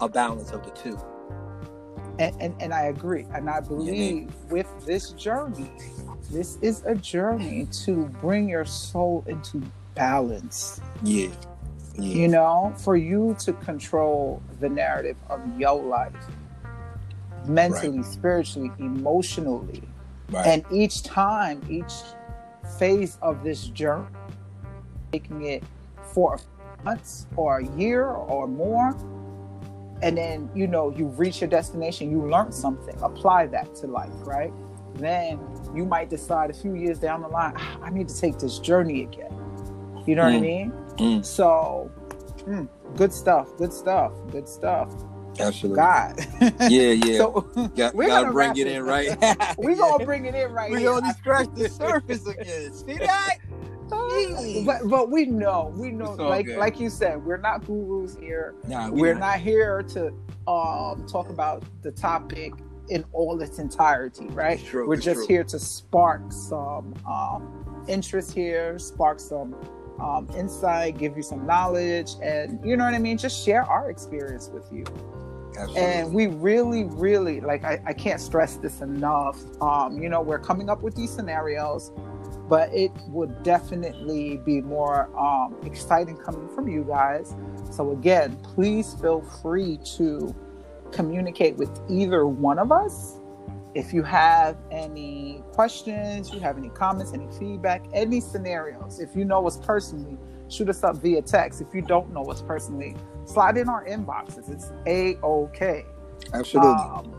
a 0.00 0.08
balance 0.08 0.52
of 0.52 0.64
the 0.64 0.70
two. 0.70 0.98
and, 2.18 2.34
and, 2.40 2.54
and 2.60 2.74
I 2.74 2.84
agree. 2.84 3.26
And 3.34 3.48
I 3.48 3.60
believe 3.60 4.30
with 4.50 4.66
this 4.84 5.12
journey, 5.12 5.70
this 6.30 6.58
is 6.62 6.82
a 6.84 6.94
journey 6.94 7.66
to 7.84 8.06
bring 8.20 8.48
your 8.48 8.64
soul 8.64 9.24
into 9.26 9.62
balance. 9.94 10.80
Yeah. 11.02 11.30
You 11.98 12.28
know, 12.28 12.72
for 12.78 12.96
you 12.96 13.36
to 13.40 13.52
control 13.54 14.42
the 14.60 14.68
narrative 14.68 15.16
of 15.28 15.40
your 15.58 15.82
life 15.82 16.14
mentally, 17.46 18.02
spiritually, 18.02 18.70
emotionally. 18.78 19.82
Right. 20.30 20.46
And 20.46 20.64
each 20.70 21.02
time, 21.02 21.62
each 21.68 21.92
phase 22.78 23.18
of 23.22 23.42
this 23.42 23.66
journey, 23.68 24.06
taking 25.12 25.42
it 25.42 25.62
for 26.14 26.38
months 26.84 27.26
or 27.36 27.58
a 27.58 27.66
year 27.76 28.06
or 28.06 28.46
more, 28.48 28.96
and 30.02 30.16
then 30.16 30.48
you 30.54 30.66
know 30.66 30.90
you 30.90 31.06
reach 31.06 31.40
your 31.40 31.50
destination, 31.50 32.10
you 32.10 32.22
learn 32.28 32.52
something, 32.52 32.96
apply 33.02 33.46
that 33.48 33.74
to 33.76 33.86
life, 33.86 34.10
right? 34.24 34.52
Then 34.94 35.38
you 35.74 35.84
might 35.84 36.10
decide 36.10 36.50
a 36.50 36.54
few 36.54 36.74
years 36.74 36.98
down 36.98 37.22
the 37.22 37.28
line, 37.28 37.54
"Ah, 37.56 37.78
I 37.82 37.90
need 37.90 38.08
to 38.08 38.16
take 38.18 38.38
this 38.38 38.58
journey 38.58 39.02
again. 39.02 39.32
You 40.06 40.16
know 40.16 40.24
what 40.24 40.32
I 40.32 40.38
Mm. 40.38 40.40
mean? 40.40 40.72
Mm. 40.98 41.24
So, 41.24 41.90
mm, 42.46 42.68
good 42.96 43.12
stuff, 43.12 43.48
good 43.58 43.72
stuff, 43.72 44.12
good 44.32 44.48
stuff. 44.48 44.88
Absolutely. 45.40 45.76
God. 45.76 46.26
Yeah, 46.70 46.92
yeah. 46.92 47.16
So 47.18 47.40
Got, 47.76 47.94
we're 47.94 48.06
gotta 48.08 48.30
bring 48.32 48.56
it 48.56 48.66
it 48.66 48.68
in 48.68 48.82
right. 48.84 49.08
we 49.58 49.74
gonna 49.74 50.04
bring 50.04 50.24
it 50.26 50.34
in 50.34 50.52
right 50.52 50.70
we 50.70 50.80
here. 50.80 50.90
only 50.90 51.10
scratched 51.12 51.54
the 51.54 51.68
surface 51.68 52.26
again. 52.26 52.72
See 52.72 52.94
that? 52.94 53.36
but 54.64 54.88
but 54.88 55.10
we 55.10 55.26
know, 55.26 55.72
we 55.76 55.90
know, 55.90 56.12
like 56.12 56.46
good. 56.46 56.58
like 56.58 56.78
you 56.78 56.88
said, 56.88 57.24
we're 57.24 57.36
not 57.36 57.66
gurus 57.66 58.16
here. 58.16 58.54
Nah, 58.68 58.88
We're 58.88 59.14
not 59.14 59.40
here 59.40 59.82
to 59.82 60.08
um 60.46 61.06
talk 61.10 61.28
about 61.28 61.64
the 61.82 61.90
topic 61.90 62.54
in 62.88 63.04
all 63.12 63.40
its 63.40 63.58
entirety, 63.58 64.26
right? 64.28 64.62
True, 64.64 64.86
We're 64.88 64.96
just 64.96 65.20
true. 65.20 65.26
here 65.26 65.44
to 65.44 65.58
spark 65.58 66.32
some 66.32 66.94
um, 67.08 67.84
interest 67.88 68.32
here, 68.32 68.78
spark 68.78 69.20
some 69.20 69.54
um, 70.00 70.28
insight, 70.36 70.98
give 70.98 71.16
you 71.16 71.22
some 71.22 71.46
knowledge, 71.46 72.12
and 72.22 72.58
you 72.64 72.76
know 72.76 72.84
what 72.84 72.94
I 72.94 72.98
mean. 72.98 73.16
Just 73.16 73.44
share 73.44 73.62
our 73.62 73.90
experience 73.90 74.48
with 74.52 74.70
you. 74.72 74.84
Absolutely. 75.56 75.80
And 75.80 76.14
we 76.14 76.26
really, 76.28 76.84
really 76.84 77.40
like. 77.40 77.64
I, 77.64 77.80
I 77.86 77.92
can't 77.92 78.20
stress 78.20 78.56
this 78.56 78.80
enough. 78.80 79.38
Um, 79.60 80.00
you 80.00 80.08
know, 80.08 80.20
we're 80.20 80.38
coming 80.38 80.70
up 80.70 80.82
with 80.82 80.94
these 80.94 81.10
scenarios, 81.10 81.92
but 82.48 82.72
it 82.72 82.92
would 83.08 83.42
definitely 83.42 84.38
be 84.38 84.60
more 84.60 85.10
um, 85.18 85.56
exciting 85.64 86.16
coming 86.16 86.48
from 86.48 86.68
you 86.68 86.84
guys. 86.84 87.34
So 87.70 87.92
again, 87.92 88.36
please 88.42 88.94
feel 88.94 89.22
free 89.42 89.78
to 89.96 90.34
communicate 90.92 91.56
with 91.56 91.70
either 91.88 92.26
one 92.26 92.58
of 92.58 92.72
us. 92.72 93.16
If 93.74 93.92
you 93.92 94.02
have 94.02 94.56
any 94.72 95.44
questions, 95.52 96.32
you 96.32 96.40
have 96.40 96.58
any 96.58 96.70
comments, 96.70 97.12
any 97.12 97.28
feedback, 97.38 97.84
any 97.92 98.20
scenarios, 98.20 98.98
if 98.98 99.14
you 99.14 99.24
know 99.24 99.46
us 99.46 99.58
personally, 99.58 100.16
shoot 100.50 100.68
us 100.68 100.84
up 100.84 100.96
via 100.96 101.22
text. 101.22 101.60
If 101.60 101.74
you 101.74 101.82
don't 101.82 102.12
know 102.12 102.24
us 102.24 102.42
personally, 102.42 102.96
slide 103.24 103.56
in 103.56 103.68
our 103.68 103.84
inboxes. 103.86 104.50
It's 104.50 104.72
a 104.86 105.16
okay. 105.22 105.86
Absolutely. 106.34 106.70
Um, 106.70 107.14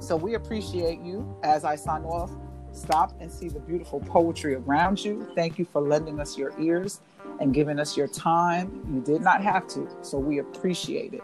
so 0.00 0.16
we 0.16 0.34
appreciate 0.34 1.00
you. 1.00 1.36
As 1.42 1.64
I 1.64 1.76
sign 1.76 2.04
off, 2.04 2.30
stop 2.72 3.14
and 3.20 3.30
see 3.30 3.48
the 3.48 3.60
beautiful 3.60 4.00
poetry 4.00 4.54
around 4.54 5.04
you. 5.04 5.28
Thank 5.34 5.58
you 5.58 5.66
for 5.66 5.82
lending 5.82 6.20
us 6.20 6.38
your 6.38 6.58
ears 6.60 7.00
and 7.40 7.52
giving 7.52 7.78
us 7.78 7.96
your 7.96 8.08
time. 8.08 8.82
You 8.92 9.00
did 9.00 9.22
not 9.22 9.42
have 9.42 9.66
to, 9.68 9.88
so 10.02 10.18
we 10.18 10.38
appreciate 10.38 11.14
it. 11.14 11.22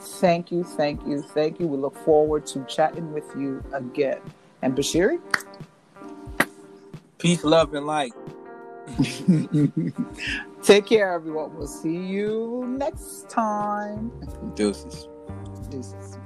Thank 0.00 0.50
you, 0.50 0.64
thank 0.64 1.06
you, 1.06 1.22
thank 1.22 1.60
you. 1.60 1.66
We 1.66 1.76
look 1.76 1.96
forward 2.04 2.46
to 2.46 2.64
chatting 2.64 3.12
with 3.12 3.24
you 3.36 3.62
again. 3.72 4.20
And 4.62 4.76
Bashiri, 4.76 5.20
Peace, 7.18 7.42
love, 7.42 7.74
and 7.74 7.84
light. 7.84 8.12
take 10.62 10.86
care, 10.86 11.12
everyone. 11.12 11.54
We'll 11.56 11.66
see 11.66 11.96
you 11.96 12.64
next 12.78 13.28
time. 13.28 14.10
Deuces. 14.54 15.08
Deuces. 15.70 16.18